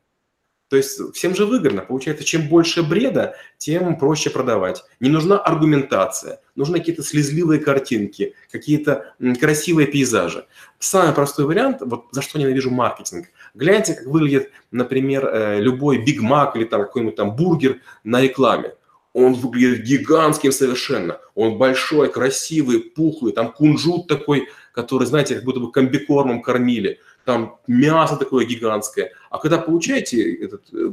То 0.73 0.77
есть 0.77 0.99
всем 1.13 1.35
же 1.35 1.45
выгодно. 1.45 1.83
Получается, 1.83 2.23
чем 2.23 2.49
больше 2.49 2.81
бреда, 2.81 3.35
тем 3.59 3.95
проще 3.95 4.31
продавать. 4.31 4.83
Не 4.99 5.09
нужна 5.09 5.37
аргументация, 5.37 6.39
нужны 6.55 6.79
какие-то 6.79 7.03
слезливые 7.03 7.59
картинки, 7.59 8.33
какие-то 8.51 9.13
красивые 9.39 9.85
пейзажи. 9.85 10.47
Самый 10.79 11.13
простой 11.13 11.45
вариант, 11.45 11.81
вот 11.81 12.05
за 12.09 12.23
что 12.23 12.39
ненавижу 12.39 12.71
маркетинг. 12.71 13.27
Гляньте, 13.53 13.93
как 13.93 14.07
выглядит, 14.07 14.49
например, 14.71 15.27
э, 15.27 15.59
любой 15.61 16.03
Биг 16.03 16.21
Мак 16.21 16.55
или 16.55 16.63
там 16.63 16.81
какой-нибудь 16.81 17.17
там 17.17 17.35
бургер 17.35 17.79
на 18.03 18.19
рекламе. 18.19 18.73
Он 19.13 19.35
выглядит 19.35 19.85
гигантским 19.85 20.51
совершенно. 20.51 21.19
Он 21.35 21.59
большой, 21.59 22.11
красивый, 22.11 22.79
пухлый, 22.79 23.31
там 23.31 23.51
кунжут 23.51 24.07
такой, 24.07 24.47
который, 24.73 25.05
знаете, 25.05 25.35
как 25.35 25.43
будто 25.43 25.59
бы 25.59 25.71
комбикормом 25.71 26.41
кормили– 26.41 26.99
там 27.25 27.59
мясо 27.67 28.17
такое 28.17 28.45
гигантское. 28.45 29.11
А 29.29 29.39
когда 29.39 29.57
получаете 29.57 30.33
этот 30.35 30.63
э, 30.73 30.89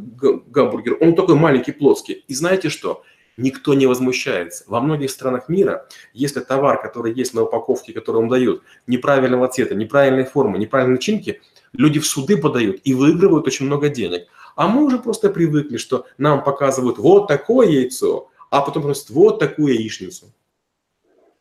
гамбургер, 0.48 0.98
он 1.00 1.14
такой 1.14 1.34
маленький, 1.34 1.72
плоский. 1.72 2.24
И 2.28 2.34
знаете 2.34 2.68
что? 2.68 3.02
Никто 3.36 3.74
не 3.74 3.86
возмущается. 3.86 4.64
Во 4.66 4.80
многих 4.80 5.10
странах 5.10 5.48
мира, 5.48 5.88
если 6.12 6.40
товар, 6.40 6.80
который 6.80 7.12
есть 7.14 7.34
на 7.34 7.42
упаковке, 7.42 7.92
который 7.92 8.16
вам 8.16 8.28
дают, 8.28 8.62
неправильного 8.86 9.48
цвета, 9.48 9.74
неправильной 9.74 10.24
формы, 10.24 10.58
неправильной 10.58 10.96
начинки, 10.96 11.40
люди 11.72 11.98
в 12.00 12.06
суды 12.06 12.36
подают 12.36 12.80
и 12.84 12.94
выигрывают 12.94 13.46
очень 13.46 13.66
много 13.66 13.88
денег. 13.88 14.26
А 14.56 14.68
мы 14.68 14.84
уже 14.84 14.98
просто 14.98 15.30
привыкли, 15.30 15.78
что 15.78 16.06
нам 16.18 16.44
показывают 16.44 16.98
вот 16.98 17.28
такое 17.28 17.68
яйцо, 17.68 18.30
а 18.50 18.60
потом 18.60 18.82
просят 18.82 19.10
вот 19.10 19.38
такую 19.38 19.74
яичницу. 19.74 20.32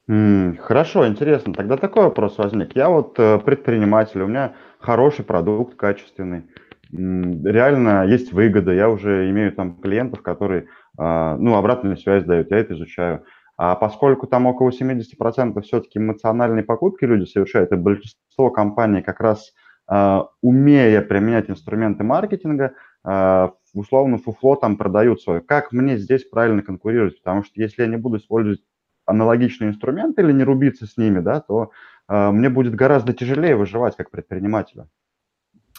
Хорошо, 0.10 1.08
интересно. 1.08 1.54
Тогда 1.54 1.78
такой 1.78 2.06
вопрос 2.06 2.39
возник. 2.39 2.76
Я 2.76 2.89
вот 2.89 3.19
э, 3.19 3.38
предприниматель, 3.38 4.22
у 4.22 4.28
меня 4.28 4.56
хороший 4.80 5.24
продукт, 5.24 5.76
качественный. 5.76 6.45
Реально 6.91 8.08
есть 8.08 8.34
выгода. 8.34 8.72
Я 8.72 8.89
уже 8.89 9.30
имею 9.30 9.52
там 9.52 9.76
клиентов, 9.80 10.24
которые 10.24 10.67
а, 10.98 11.38
ну, 11.38 11.56
обратную 11.56 11.98
связь 11.98 12.24
дают, 12.24 12.50
я 12.50 12.58
это 12.58 12.74
изучаю. 12.74 13.24
А 13.56 13.76
поскольку 13.76 14.26
там 14.26 14.48
около 14.48 14.69
70% 14.69 15.62
все-таки 15.62 16.00
эмоциональные 16.00 16.63
покупки 16.63 17.06
люди 17.06 17.26
совершают, 17.26 17.72
и 17.72 17.76
большинство 17.76 18.50
компаний 18.50 19.04
как 19.04 19.19
раз 19.19 19.54
а, 19.86 20.30
умея 20.41 21.02
применять 21.02 21.52
инструменты 21.52 22.04
маркетинга, 22.04 22.74
а, 23.04 23.52
условно 23.76 24.17
фуфло 24.17 24.56
там 24.56 24.76
продают 24.76 25.22
свое. 25.22 25.41
Как 25.41 25.72
мне 25.72 25.98
здесь 25.98 26.24
правильно 26.24 26.63
конкурировать? 26.63 27.22
Потому 27.22 27.43
что 27.43 27.62
если 27.62 27.84
я 27.84 27.88
не 27.88 27.98
буду 27.98 28.17
использовать 28.17 28.62
аналогичные 29.10 29.72
инструменты 29.72 30.22
или 30.22 30.32
не 30.32 30.43
рубиться 30.43 30.86
с 30.86 30.98
ними, 30.98 31.19
да, 31.19 31.41
то 31.41 31.72
э, 32.08 32.32
мне 32.32 32.50
будет 32.50 32.76
гораздо 32.76 33.13
тяжелее 33.13 33.56
выживать 33.56 33.95
как 33.98 34.12
предпринимателю. 34.12 34.88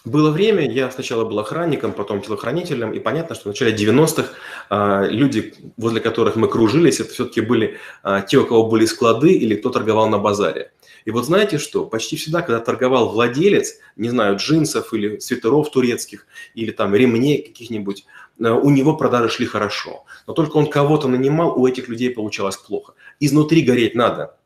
Было 0.06 0.30
время, 0.30 0.70
я 0.70 0.90
сначала 0.90 1.26
был 1.26 1.38
охранником, 1.38 1.92
потом 1.92 2.22
телохранителем, 2.22 2.92
и 2.92 3.00
понятно, 3.00 3.34
что 3.34 3.44
в 3.44 3.46
начале 3.48 3.76
90-х 3.76 4.22
э, 4.22 4.26
а, 4.70 5.06
люди, 5.06 5.52
возле 5.76 6.00
которых 6.00 6.36
мы 6.36 6.48
кружились, 6.48 7.00
это 7.00 7.10
все-таки 7.10 7.42
были 7.42 7.76
э, 8.02 8.22
те, 8.26 8.38
у 8.38 8.46
кого 8.46 8.66
были 8.66 8.86
склады 8.86 9.32
или 9.32 9.56
кто 9.56 9.68
торговал 9.68 10.08
на 10.08 10.18
базаре. 10.18 10.72
И 11.04 11.10
вот 11.10 11.26
знаете 11.26 11.58
что, 11.58 11.84
почти 11.84 12.16
всегда, 12.16 12.40
когда 12.40 12.60
торговал 12.60 13.10
владелец, 13.10 13.78
не 13.96 14.08
знаю, 14.08 14.36
джинсов 14.36 14.94
или 14.94 15.18
свитеров 15.18 15.70
турецких, 15.70 16.26
или 16.54 16.70
там 16.70 16.94
ремней 16.94 17.42
каких-нибудь, 17.42 18.06
Э, 18.40 18.52
у 18.52 18.70
него 18.70 18.96
продажи 18.96 19.28
шли 19.28 19.46
хорошо. 19.46 20.04
Но 20.26 20.32
только 20.32 20.56
он 20.56 20.66
кого-то 20.66 21.08
нанимал, 21.08 21.60
у 21.60 21.66
этих 21.66 21.88
людей 21.88 22.10
получалось 22.10 22.56
плохо. 22.56 22.94
Изнутри 23.20 23.62
гореть 23.62 23.94
надо. 23.94 24.36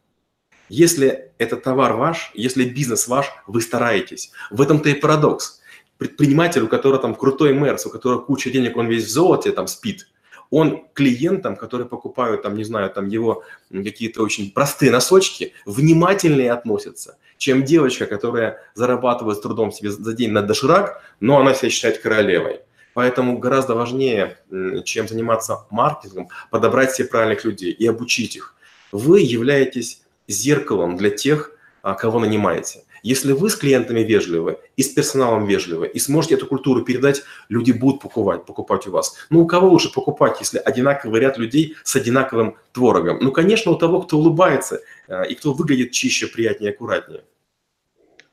Если 0.69 1.31
это 1.39 1.57
товар 1.57 1.95
ваш, 1.95 2.33
если 2.35 2.65
бизнес 2.65 3.07
ваш, 3.07 3.31
вы 3.47 3.61
стараетесь. 3.61 4.33
В 4.51 4.61
этом-то 4.61 4.89
и 4.89 4.95
парадокс. 4.95 5.61
Предприниматель, 5.97 6.63
у 6.63 6.69
которого 6.69 7.01
там 7.01 7.15
крутой 7.15 7.55
мэрс, 7.55 7.87
у 7.87 7.91
которого 7.91 8.21
куча 8.21 8.51
денег, 8.51 8.77
он 8.77 8.89
весь 8.89 9.05
в 9.05 9.11
золоте 9.11 9.53
там 9.53 9.69
спит, 9.69 10.09
он 10.51 10.89
клиентам, 10.93 11.55
которые 11.55 11.89
покупают 11.89 12.43
там, 12.43 12.57
не 12.57 12.65
знаю, 12.65 12.91
там 12.91 13.07
его 13.07 13.45
какие-то 13.71 14.23
очень 14.23 14.53
простые 14.53 14.91
носочки, 14.91 15.53
внимательнее 15.67 16.53
относятся, 16.53 17.17
чем 17.39 17.65
девочка, 17.65 18.07
которая 18.07 18.61
зарабатывает 18.75 19.39
с 19.39 19.41
трудом 19.41 19.71
себе 19.71 19.91
за 19.91 20.13
день 20.15 20.33
на 20.33 20.43
доширак, 20.43 21.01
но 21.21 21.39
она 21.39 21.55
себя 21.55 21.71
считает 21.71 21.99
королевой. 21.99 22.61
Поэтому 22.93 23.39
гораздо 23.39 23.75
важнее, 23.75 24.39
чем 24.85 25.09
заниматься 25.09 25.67
маркетингом, 25.71 26.29
подобрать 26.51 26.93
все 26.93 27.05
правильных 27.05 27.45
людей 27.45 27.73
и 27.73 27.87
обучить 27.87 28.37
их. 28.37 28.55
Вы 28.95 29.23
являетесь 29.23 30.05
зеркалом 30.29 30.97
для 30.97 31.11
тех, 31.11 31.51
а, 31.83 31.95
кого 31.95 32.21
нанимаете. 32.21 32.85
Если 33.03 33.33
вы 33.33 33.51
с 33.51 33.57
клиентами 33.57 34.05
вежливы 34.05 34.59
и 34.77 34.85
с 34.85 34.89
персоналом 34.89 35.47
вежливы, 35.47 35.89
и 35.89 35.99
сможете 35.99 36.37
эту 36.37 36.47
культуру 36.47 36.83
передать, 36.83 37.25
люди 37.49 37.73
будут 37.73 38.01
покупать, 38.01 38.47
покупать 38.47 38.87
у 38.87 38.93
вас. 38.93 39.17
Ну, 39.31 39.41
у 39.43 39.47
кого 39.49 39.69
лучше 39.69 39.93
покупать, 39.93 40.37
если 40.39 40.59
одинаковый 40.59 41.21
ряд 41.21 41.39
людей 41.39 41.75
с 41.83 41.97
одинаковым 41.97 42.55
творогом? 42.71 43.19
Ну, 43.21 43.33
конечно, 43.33 43.73
у 43.73 43.75
того, 43.75 44.01
кто 44.03 44.17
улыбается 44.17 44.81
а, 45.09 45.23
и 45.23 45.35
кто 45.35 45.55
выглядит 45.55 45.91
чище, 45.91 46.29
приятнее, 46.29 46.71
аккуратнее. 46.71 47.25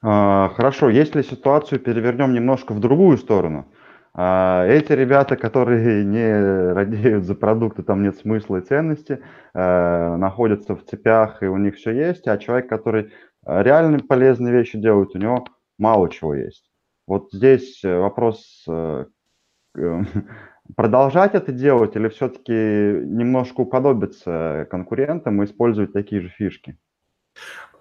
А, 0.04 0.50
хорошо, 0.56 0.91
если 0.91 1.24
ситуацию 1.24 1.80
перевернем 1.80 2.34
немножко 2.34 2.74
в 2.74 2.80
другую 2.80 3.17
сторону– 3.17 3.65
эти 4.13 4.91
ребята, 4.91 5.38
которые 5.38 6.04
не 6.04 6.74
радеют 6.74 7.24
за 7.24 7.34
продукты, 7.34 7.82
там 7.82 8.04
нет 8.04 8.17
смысла 8.17 8.58
и 8.58 8.62
ценности, 8.62 9.24
э, 9.54 10.15
находятся 10.17 10.76
в 10.76 10.84
цепях, 10.84 11.41
и 11.41 11.45
у 11.45 11.58
них 11.58 11.76
все 11.76 11.91
есть, 11.91 12.28
а 12.28 12.38
человек, 12.38 12.67
который 12.67 13.13
э, 13.45 13.63
реально 13.63 14.00
полезные 14.00 14.54
вещи 14.54 14.78
делает, 14.78 15.15
у 15.15 15.17
него 15.17 15.45
мало 15.78 16.10
чего 16.10 16.36
есть. 16.36 16.69
Вот 17.08 17.32
здесь 17.32 17.82
э, 17.86 17.97
вопрос, 17.97 18.65
продолжать 20.76 21.34
это 21.34 21.54
делать 21.54 21.95
или 21.95 22.10
все-таки 22.10 22.52
немножко 22.52 23.62
уподобиться 23.62 24.67
конкурентам 24.69 25.41
и 25.41 25.45
использовать 25.45 25.93
такие 25.93 26.21
же 26.21 26.28
фишки? 26.28 26.78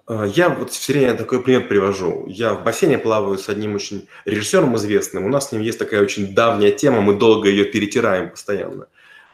А, 0.07 0.25
я 0.25 0.49
вот 0.49 0.71
все 0.71 0.93
время 0.93 1.15
такой 1.15 1.41
пример 1.41 1.67
привожу. 1.67 2.25
Я 2.27 2.53
в 2.53 2.63
бассейне 2.63 2.97
плаваю 2.97 3.37
с 3.37 3.49
одним 3.49 3.75
очень 3.75 4.07
режиссером 4.25 4.75
известным. 4.77 5.25
У 5.25 5.29
нас 5.29 5.49
с 5.49 5.51
ним 5.51 5.61
есть 5.61 5.79
такая 5.79 6.01
очень 6.01 6.33
давняя 6.33 6.71
тема, 6.71 7.01
мы 7.01 7.15
долго 7.15 7.49
ее 7.49 7.65
перетираем 7.65 8.29
постоянно. 8.29 8.87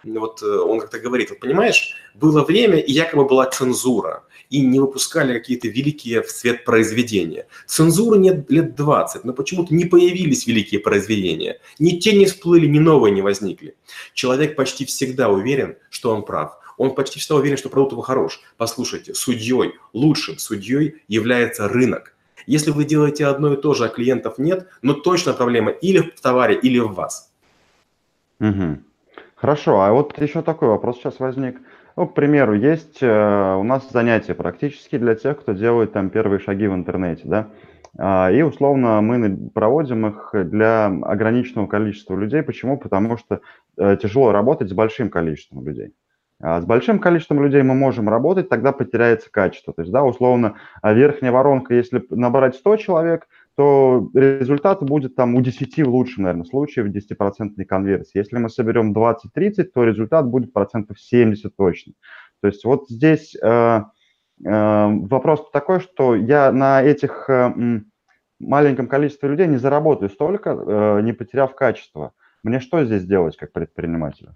Вот 0.03 0.41
э, 0.41 0.45
он 0.45 0.79
как-то 0.79 0.99
говорит, 0.99 1.31
вот 1.31 1.39
понимаешь, 1.39 1.95
было 2.13 2.43
время, 2.43 2.77
и 2.77 2.91
якобы 2.91 3.25
была 3.25 3.45
цензура, 3.47 4.23
и 4.49 4.61
не 4.61 4.79
выпускали 4.79 5.33
какие-то 5.33 5.67
великие 5.67 6.21
в 6.21 6.29
свет 6.29 6.63
произведения. 6.63 7.47
Цензуры 7.65 8.17
нет 8.17 8.49
лет 8.49 8.75
20, 8.75 9.25
но 9.25 9.33
почему-то 9.33 9.73
не 9.73 9.85
появились 9.85 10.47
великие 10.47 10.79
произведения. 10.79 11.59
Ни 11.79 11.99
те 11.99 12.13
не 12.13 12.25
всплыли, 12.25 12.67
ни 12.67 12.79
новые 12.79 13.13
не 13.13 13.21
возникли. 13.21 13.75
Человек 14.13 14.55
почти 14.55 14.85
всегда 14.85 15.29
уверен, 15.29 15.75
что 15.89 16.13
он 16.13 16.23
прав 16.23 16.57
он 16.77 16.95
почти 16.95 17.19
всегда 17.19 17.35
уверен, 17.35 17.57
что 17.57 17.69
продукт 17.69 17.91
его 17.91 18.01
хорош. 18.01 18.39
Послушайте, 18.57 19.13
судьей, 19.13 19.73
лучшим 19.93 20.37
судьей 20.37 21.01
является 21.07 21.67
рынок. 21.67 22.15
Если 22.45 22.71
вы 22.71 22.85
делаете 22.85 23.25
одно 23.25 23.53
и 23.53 23.61
то 23.61 23.73
же, 23.73 23.85
а 23.85 23.89
клиентов 23.89 24.37
нет, 24.37 24.67
но 24.81 24.93
точно 24.93 25.33
проблема 25.33 25.71
или 25.71 25.99
в 25.99 26.21
товаре, 26.21 26.55
или 26.55 26.79
в 26.79 26.93
вас. 26.93 27.31
Угу. 28.39 28.77
Хорошо, 29.35 29.81
а 29.81 29.91
вот 29.91 30.17
еще 30.19 30.41
такой 30.41 30.69
вопрос 30.69 30.97
сейчас 30.97 31.19
возник. 31.19 31.59
Ну, 31.95 32.07
к 32.07 32.13
примеру, 32.13 32.53
есть 32.53 32.99
э, 33.01 33.55
у 33.55 33.63
нас 33.63 33.89
занятия 33.91 34.35
практически 34.35 34.97
для 34.97 35.15
тех, 35.15 35.39
кто 35.39 35.53
делает 35.53 35.93
там 35.93 36.09
первые 36.09 36.39
шаги 36.39 36.67
в 36.67 36.73
интернете, 36.73 37.23
да, 37.25 37.49
а, 37.97 38.31
и 38.31 38.41
условно 38.43 39.01
мы 39.01 39.49
проводим 39.53 40.07
их 40.07 40.29
для 40.33 40.85
ограниченного 40.85 41.67
количества 41.67 42.15
людей. 42.15 42.43
Почему? 42.43 42.77
Потому 42.77 43.17
что 43.17 43.41
э, 43.77 43.97
тяжело 44.01 44.31
работать 44.31 44.69
с 44.69 44.73
большим 44.73 45.09
количеством 45.09 45.65
людей. 45.65 45.93
А 46.39 46.61
с 46.61 46.65
большим 46.65 46.99
количеством 46.99 47.43
людей 47.43 47.63
мы 47.63 47.73
можем 47.73 48.09
работать, 48.09 48.47
тогда 48.47 48.71
потеряется 48.71 49.31
качество. 49.31 49.73
То 49.73 49.81
есть, 49.81 49.91
да, 49.91 50.03
условно, 50.03 50.57
а 50.81 50.93
верхняя 50.93 51.31
воронка, 51.31 51.73
если 51.73 52.05
набрать 52.11 52.55
100 52.55 52.77
человек, 52.77 53.27
то 53.55 54.11
результат 54.13 54.83
будет 54.83 55.15
там 55.15 55.33
у 55.33 55.41
10 55.41 55.83
в 55.83 55.89
лучшем, 55.89 56.23
наверное, 56.23 56.45
случае 56.45 56.85
в 56.85 56.89
10% 56.89 57.65
конверсии. 57.65 58.19
Если 58.19 58.37
мы 58.37 58.49
соберем 58.49 58.93
20-30, 58.93 59.63
то 59.73 59.83
результат 59.83 60.27
будет 60.27 60.53
процентов 60.53 60.99
70 60.99 61.55
точно. 61.55 61.93
То 62.41 62.47
есть 62.47 62.63
вот 62.65 62.87
здесь 62.87 63.35
э, 63.35 63.47
э, 63.47 63.81
вопрос 64.45 65.49
такой, 65.51 65.79
что 65.79 66.15
я 66.15 66.51
на 66.51 66.83
этих 66.83 67.27
э, 67.31 67.81
маленьком 68.39 68.87
количестве 68.87 69.29
людей 69.29 69.47
не 69.47 69.57
заработаю 69.57 70.09
столько, 70.11 70.51
э, 70.51 71.01
не 71.01 71.13
потеряв 71.13 71.55
качество. 71.55 72.13
Мне 72.43 72.59
что 72.59 72.85
здесь 72.85 73.05
делать 73.05 73.37
как 73.37 73.51
предпринимателю? 73.53 74.33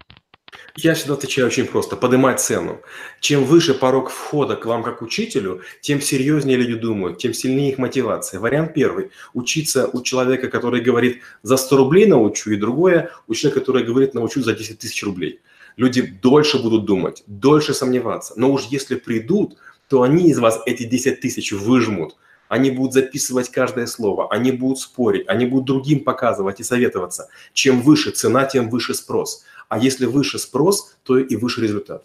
Я 0.76 0.94
всегда 0.94 1.14
отвечаю 1.14 1.48
очень 1.48 1.66
просто. 1.66 1.96
Поднимать 1.96 2.40
цену. 2.40 2.80
Чем 3.20 3.44
выше 3.44 3.74
порог 3.74 4.10
входа 4.10 4.56
к 4.56 4.64
вам 4.64 4.82
как 4.82 5.02
учителю, 5.02 5.60
тем 5.82 6.00
серьезнее 6.00 6.56
люди 6.56 6.74
думают, 6.74 7.18
тем 7.18 7.34
сильнее 7.34 7.72
их 7.72 7.78
мотивация. 7.78 8.40
Вариант 8.40 8.72
первый. 8.72 9.10
Учиться 9.34 9.86
у 9.92 10.02
человека, 10.02 10.48
который 10.48 10.80
говорит 10.80 11.20
«за 11.42 11.58
100 11.58 11.76
рублей 11.76 12.06
научу», 12.06 12.50
и 12.50 12.56
другое– 12.56 13.10
у 13.28 13.34
человека, 13.34 13.60
который 13.60 13.84
говорит 13.84 14.14
«научу 14.14 14.42
за 14.42 14.54
10 14.54 14.78
тысяч 14.78 15.02
рублей». 15.02 15.40
Люди 15.76 16.02
дольше 16.02 16.58
будут 16.58 16.84
думать, 16.84 17.22
дольше 17.26 17.74
сомневаться. 17.74 18.34
Но 18.36 18.50
уж 18.52 18.64
если 18.64 18.94
придут, 18.94 19.56
то 19.88 20.02
они 20.02 20.30
из 20.30 20.38
вас 20.38 20.60
эти 20.64 20.84
10 20.84 21.20
тысяч 21.20 21.52
выжмут. 21.52 22.16
Они 22.52 22.70
будут 22.70 22.92
записывать 22.92 23.48
каждое 23.48 23.86
слово, 23.86 24.30
они 24.30 24.52
будут 24.52 24.78
спорить, 24.78 25.26
они 25.26 25.46
будут 25.46 25.64
другим 25.64 26.04
показывать 26.04 26.60
и 26.60 26.62
советоваться. 26.62 27.30
Чем 27.54 27.80
выше 27.80 28.10
цена, 28.10 28.44
тем 28.44 28.68
выше 28.68 28.92
спрос. 28.92 29.46
А 29.70 29.78
если 29.78 30.04
выше 30.04 30.38
спрос, 30.38 30.98
то 31.02 31.16
и 31.16 31.34
выше 31.36 31.62
результат. 31.62 32.04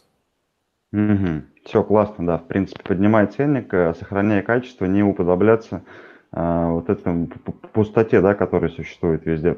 Угу. 0.94 1.42
Все 1.66 1.84
классно, 1.84 2.26
да. 2.26 2.38
В 2.38 2.48
принципе, 2.48 2.82
поднимай 2.82 3.28
ценник, 3.28 3.74
э, 3.74 3.94
сохраняя 4.00 4.42
качество, 4.42 4.86
не 4.86 5.04
уподобляться 5.04 5.84
а, 6.32 6.70
вот 6.70 6.90
этой 6.90 7.28
пустоте, 7.74 8.22
да, 8.22 8.34
которая 8.34 8.70
существует 8.70 9.26
везде 9.26 9.58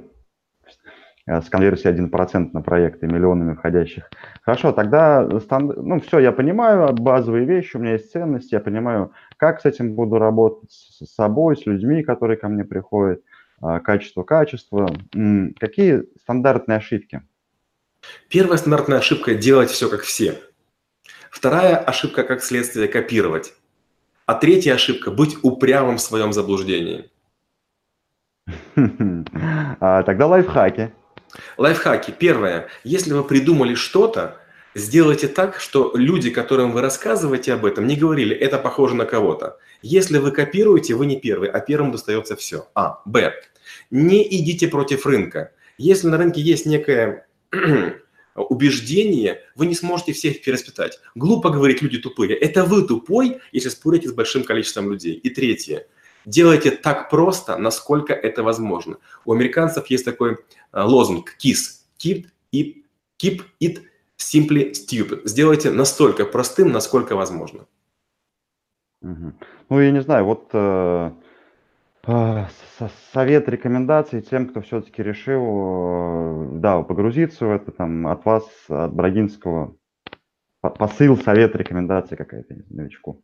э, 1.27 1.39
с 1.39 1.49
конверсией 1.49 1.95
1% 1.95 2.49
на 2.51 2.61
проекты, 2.63 3.05
миллионами 3.05 3.53
входящих. 3.53 4.09
Хорошо, 4.41 4.71
тогда, 4.71 5.21
ну, 5.21 5.99
все, 5.99 6.17
я 6.17 6.31
понимаю 6.31 6.91
базовые 6.93 7.45
вещи, 7.45 7.77
у 7.77 7.79
меня 7.79 7.91
есть 7.91 8.11
ценности, 8.11 8.55
я 8.55 8.59
понимаю, 8.59 9.11
как 9.39 9.61
с 9.61 9.65
этим 9.65 9.95
буду 9.95 10.19
работать, 10.19 10.69
с 10.69 11.05
собой, 11.15 11.55
с 11.55 11.65
людьми, 11.65 12.03
которые 12.03 12.35
ко 12.37 12.49
мне 12.49 12.65
приходят, 12.65 13.23
а, 13.61 13.79
качество, 13.79 14.23
качество. 14.23 14.93
Какие 15.57 16.03
стандартные 16.21 16.77
ошибки? 16.77 17.21
Первая 18.27 18.57
стандартная 18.57 18.97
ошибка– 18.97 19.33
делать 19.35 19.69
все 19.69 19.89
как 19.89 20.01
все. 20.01 20.41
Вторая 21.31 21.77
ошибка, 21.77 22.23
как 22.23 22.43
следствие, 22.43 22.89
копировать. 22.89 23.53
А 24.25 24.35
третья 24.35 24.73
ошибка– 24.73 25.09
быть 25.11 25.37
упрямым 25.41 25.97
в 25.97 26.01
своем 26.01 26.33
заблуждении. 26.33 27.09
А, 29.81 30.03
тогда 30.03 30.27
лайфхаки. 30.27 30.91
Лайфхаки. 31.57 32.11
Первое. 32.11 32.67
Если 32.83 33.13
вы 33.13 33.23
придумали 33.23 33.75
что-то, 33.75 34.37
сделайте 34.75 35.27
так, 35.27 35.59
что 35.59 35.91
люди, 35.95 36.29
которым 36.29 36.71
вы 36.71 36.81
рассказываете 36.81 37.53
об 37.53 37.65
этом, 37.65 37.87
не 37.87 37.95
говорили, 37.95 38.35
это 38.35 38.57
похоже 38.57 38.95
на 38.95 39.05
кого-то. 39.05 39.57
Если 39.81 40.17
вы 40.17 40.31
копируете, 40.31 40.95
вы 40.95 41.05
не 41.05 41.19
первый, 41.19 41.49
а 41.49 41.59
первым 41.59 41.91
достается 41.91 42.35
все. 42.35 42.67
А. 42.75 43.01
Б. 43.05 43.33
Не 43.91 44.23
идите 44.23 44.67
против 44.67 45.05
рынка. 45.05 45.51
Если 45.77 46.07
на 46.07 46.17
рынке 46.17 46.41
есть 46.41 46.65
некая 46.65 47.27
убеждение, 48.35 49.41
вы 49.55 49.67
не 49.67 49.75
сможете 49.75 50.13
всех 50.13 50.41
переспитать. 50.41 50.99
Глупо 51.15 51.49
говорить, 51.49 51.81
люди 51.81 51.97
тупые. 51.97 52.35
Это 52.35 52.65
вы 52.65 52.83
тупой, 52.83 53.39
если 53.51 53.69
спорите 53.69 54.09
с 54.09 54.13
большим 54.13 54.43
количеством 54.43 54.91
людей. 54.91 55.13
И 55.13 55.29
третье. 55.29 55.87
Делайте 56.25 56.71
так 56.71 57.09
просто, 57.09 57.57
насколько 57.57 58.13
это 58.13 58.43
возможно. 58.43 58.97
У 59.25 59.33
американцев 59.33 59.87
есть 59.87 60.05
такой 60.05 60.33
э, 60.33 60.81
лозунг 60.81 61.35
KISS. 61.43 61.79
Keep 61.97 62.25
it, 62.53 62.83
keep 63.17 63.41
it 63.61 63.79
simply 64.19 64.73
stupid. 64.73 65.21
Сделайте 65.25 65.71
настолько 65.71 66.25
простым, 66.25 66.71
насколько 66.71 67.15
возможно. 67.15 67.65
Ну, 69.01 69.79
я 69.79 69.91
не 69.91 70.01
знаю, 70.01 70.25
вот 70.25 70.49
э, 70.51 71.11
а, 72.03 72.49
совет, 73.13 73.47
рекомендации 73.47 74.19
тем, 74.19 74.49
кто 74.49 74.61
все-таки 74.61 75.01
решил, 75.01 75.43
э, 75.43 76.59
да, 76.59 76.81
погрузиться 76.81 77.45
в 77.45 77.51
это, 77.51 77.71
там, 77.71 78.07
от 78.07 78.25
вас, 78.25 78.43
от 78.67 78.93
Брагинского, 78.93 79.75
посыл, 80.61 81.17
совет, 81.17 81.55
рекомендация 81.55 82.17
какая-то 82.17 82.55
новичку. 82.69 83.23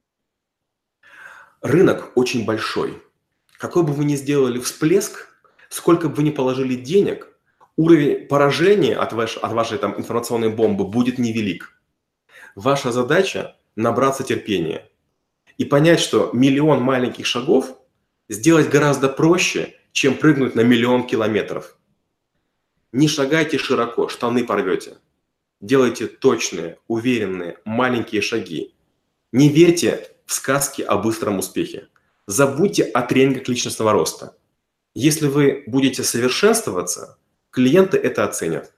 Рынок 1.62 2.12
очень 2.15 2.45
большой. 2.45 3.01
Какой 3.58 3.84
бы 3.84 3.91
вы 3.91 4.05
ни 4.05 4.15
сделали 4.15 4.60
всплеск, 4.60 5.36
сколько 5.69 6.08
бы 6.08 6.15
вы 6.15 6.23
ни 6.23 6.29
положили 6.29 6.75
денег, 6.75 7.35
уровень 7.77 8.27
поражения 8.27 8.95
от, 8.95 9.13
ваш, 9.13 9.38
от 9.38 9.51
вашей 9.51 9.77
там, 9.77 9.97
информационной 9.97 10.49
бомбы 10.49 10.85
будет 10.85 11.17
невелик. 11.17 11.81
Ваша 12.55 12.91
задача– 12.91 13.57
набраться 13.75 14.23
терпения 14.23 14.89
и 15.57 15.65
понять, 15.65 15.99
что 15.99 16.29
миллион 16.33 16.81
маленьких 16.81 17.25
шагов– 17.25 17.77
сделать 18.29 18.69
гораздо 18.69 19.09
проще, 19.09 19.75
чем 19.91 20.15
прыгнуть 20.15 20.55
на 20.55 20.61
миллион 20.61 21.07
километров. 21.07 21.77
Не 22.91 23.07
шагайте 23.07 23.57
широко, 23.57 24.07
штаны 24.07 24.45
порвете. 24.45 24.97
Делайте 25.61 26.07
точные, 26.07 26.79
уверенные, 26.88 27.57
маленькие 27.65 28.21
шаги. 28.21 28.73
Не 29.31 29.49
верьте 29.49 30.07
в 30.25 30.33
сказки 30.33 30.81
о 30.81 30.97
быстром 30.97 31.39
успехе. 31.39 31.88
Забудьте 32.27 32.83
о 32.83 33.01
тренингах 33.01 33.47
личностного 33.47 33.91
роста. 33.91 34.38
Если 34.93 35.27
вы 35.27 35.63
будете 35.67 36.03
совершенствоваться, 36.03 37.17
клиенты 37.56 37.98
это 37.98 38.26
оценят. 38.26 38.74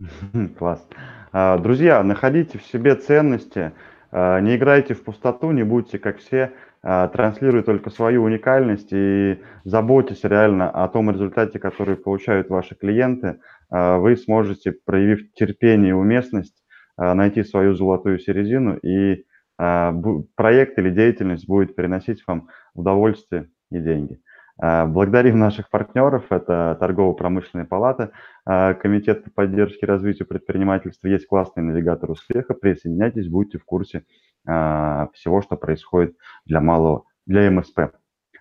Класс. 0.58 0.86
А, 1.32 1.58
друзья, 1.58 2.02
находите 2.04 2.58
в 2.58 2.62
себе 2.62 2.94
ценности, 2.94 3.72
а, 4.12 4.40
не 4.40 4.56
играйте 4.56 4.94
в 4.94 5.02
пустоту, 5.02 5.50
не 5.50 5.64
будьте 5.64 5.98
как 5.98 6.18
все. 6.18 6.52
А, 6.82 7.08
транслируй 7.08 7.64
только 7.64 7.90
свою 7.90 8.22
уникальность 8.22 8.92
и 8.92 9.42
заботьтесь 9.64 10.22
реально 10.22 10.70
о 10.70 10.88
том 10.88 11.10
результате, 11.10 11.58
который 11.58 11.96
получают 11.96 12.48
ваши 12.48 12.76
клиенты. 12.76 13.40
Вы 13.70 14.16
сможете, 14.16 14.72
проявив 14.72 15.34
терпение 15.34 15.90
и 15.90 15.92
уместность, 15.92 16.64
найти 16.96 17.44
свою 17.44 17.74
золотую 17.74 18.18
середину, 18.18 18.78
и 18.78 19.26
проект 19.56 20.78
или 20.78 20.88
деятельность 20.88 21.46
будет 21.46 21.76
приносить 21.76 22.22
вам 22.26 22.48
удовольствие 22.72 23.50
и 23.70 23.78
деньги. 23.78 24.20
Благодарим 24.60 25.38
наших 25.38 25.70
партнеров. 25.70 26.24
Это 26.30 26.76
Торгово-промышленная 26.80 27.64
палата, 27.64 28.10
Комитет 28.44 29.22
по 29.24 29.30
поддержке 29.30 29.80
и 29.82 29.86
развитию 29.86 30.26
предпринимательства. 30.26 31.06
Есть 31.06 31.26
классный 31.28 31.62
навигатор 31.62 32.10
успеха. 32.10 32.54
Присоединяйтесь, 32.54 33.28
будьте 33.28 33.58
в 33.58 33.64
курсе 33.64 34.02
а, 34.48 35.08
всего, 35.12 35.42
что 35.42 35.56
происходит 35.56 36.16
для 36.46 36.60
малого, 36.60 37.04
для 37.26 37.50
МСП. 37.50 37.92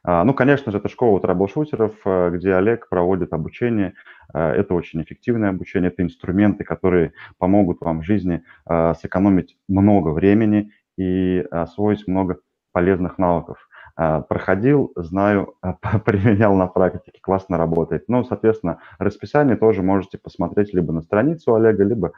А, 0.04 0.24
ну, 0.24 0.34
конечно 0.34 0.72
же, 0.72 0.78
это 0.78 0.88
школа 0.88 1.20
трэблшутеров, 1.20 1.96
а, 2.06 2.30
где 2.30 2.56
Олег 2.56 2.88
проводит 2.90 3.34
обучение. 3.34 3.94
Это 4.34 4.74
очень 4.74 5.02
эффективное 5.02 5.50
обучение, 5.50 5.90
это 5.90 6.04
инструменты, 6.04 6.66
которые 6.66 7.14
помогут 7.38 7.80
вам 7.80 8.02
в 8.02 8.04
жизни 8.04 8.44
сэкономить 8.68 9.58
много 9.70 10.10
времени 10.10 10.72
и 10.98 11.46
освоить 11.50 12.06
много 12.08 12.40
полезных 12.74 13.18
навыков. 13.18 13.67
Проходил, 13.98 14.92
знаю, 14.96 15.56
применял 16.06 16.56
на 16.56 16.68
практике, 16.68 17.20
классно 17.20 17.58
работает. 17.58 18.04
Ну, 18.08 18.24
соответственно, 18.24 18.80
расписание 19.00 19.56
тоже 19.56 19.82
можете 19.82 20.20
посмотреть 20.20 20.72
либо 20.72 20.94
на 20.94 21.02
страницу 21.02 21.56
Олега, 21.56 21.84
либо 21.84 22.12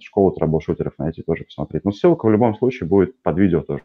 школу 0.00 0.32
трэблшутеров 0.32 0.94
найти 0.96 1.22
тоже 1.22 1.44
посмотреть. 1.44 1.84
Но 1.84 1.92
ссылка 1.92 2.24
в 2.24 2.30
любом 2.30 2.54
случае 2.54 2.88
будет 2.88 3.22
под 3.22 3.36
видео 3.38 3.60
тоже. 3.60 3.82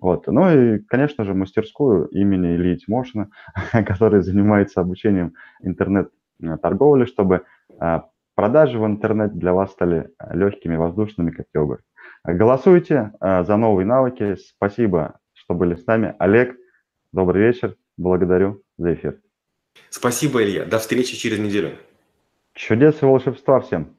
Вот. 0.00 0.26
Ну 0.26 0.50
и, 0.50 0.78
конечно 0.80 1.24
же, 1.24 1.34
мастерскую 1.34 2.08
имени 2.08 2.56
Ильи 2.56 2.78
Тимошина, 2.78 3.30
который 3.72 4.20
занимается 4.22 4.80
обучением 4.80 5.34
интернет-торговли, 5.62 7.04
чтобы 7.04 7.42
продажи 8.34 8.78
в 8.80 8.86
интернет 8.86 9.38
для 9.38 9.52
вас 9.52 9.70
стали 9.70 10.10
легкими, 10.32 10.74
воздушными, 10.74 11.30
как 11.30 11.46
йога. 11.54 11.78
Голосуйте 12.24 13.12
за 13.20 13.56
новые 13.56 13.86
навыки. 13.86 14.36
Спасибо, 14.36 15.18
что 15.44 15.54
были 15.54 15.74
с 15.74 15.86
нами. 15.86 16.14
Олег, 16.18 16.56
добрый 17.12 17.46
вечер. 17.46 17.76
Благодарю 17.96 18.62
за 18.78 18.94
эфир. 18.94 19.20
Спасибо, 19.90 20.42
Илья. 20.42 20.64
До 20.64 20.78
встречи 20.78 21.16
через 21.16 21.38
неделю. 21.38 21.76
Чудес 22.54 23.02
и 23.02 23.04
волшебства 23.04 23.60
всем. 23.60 23.96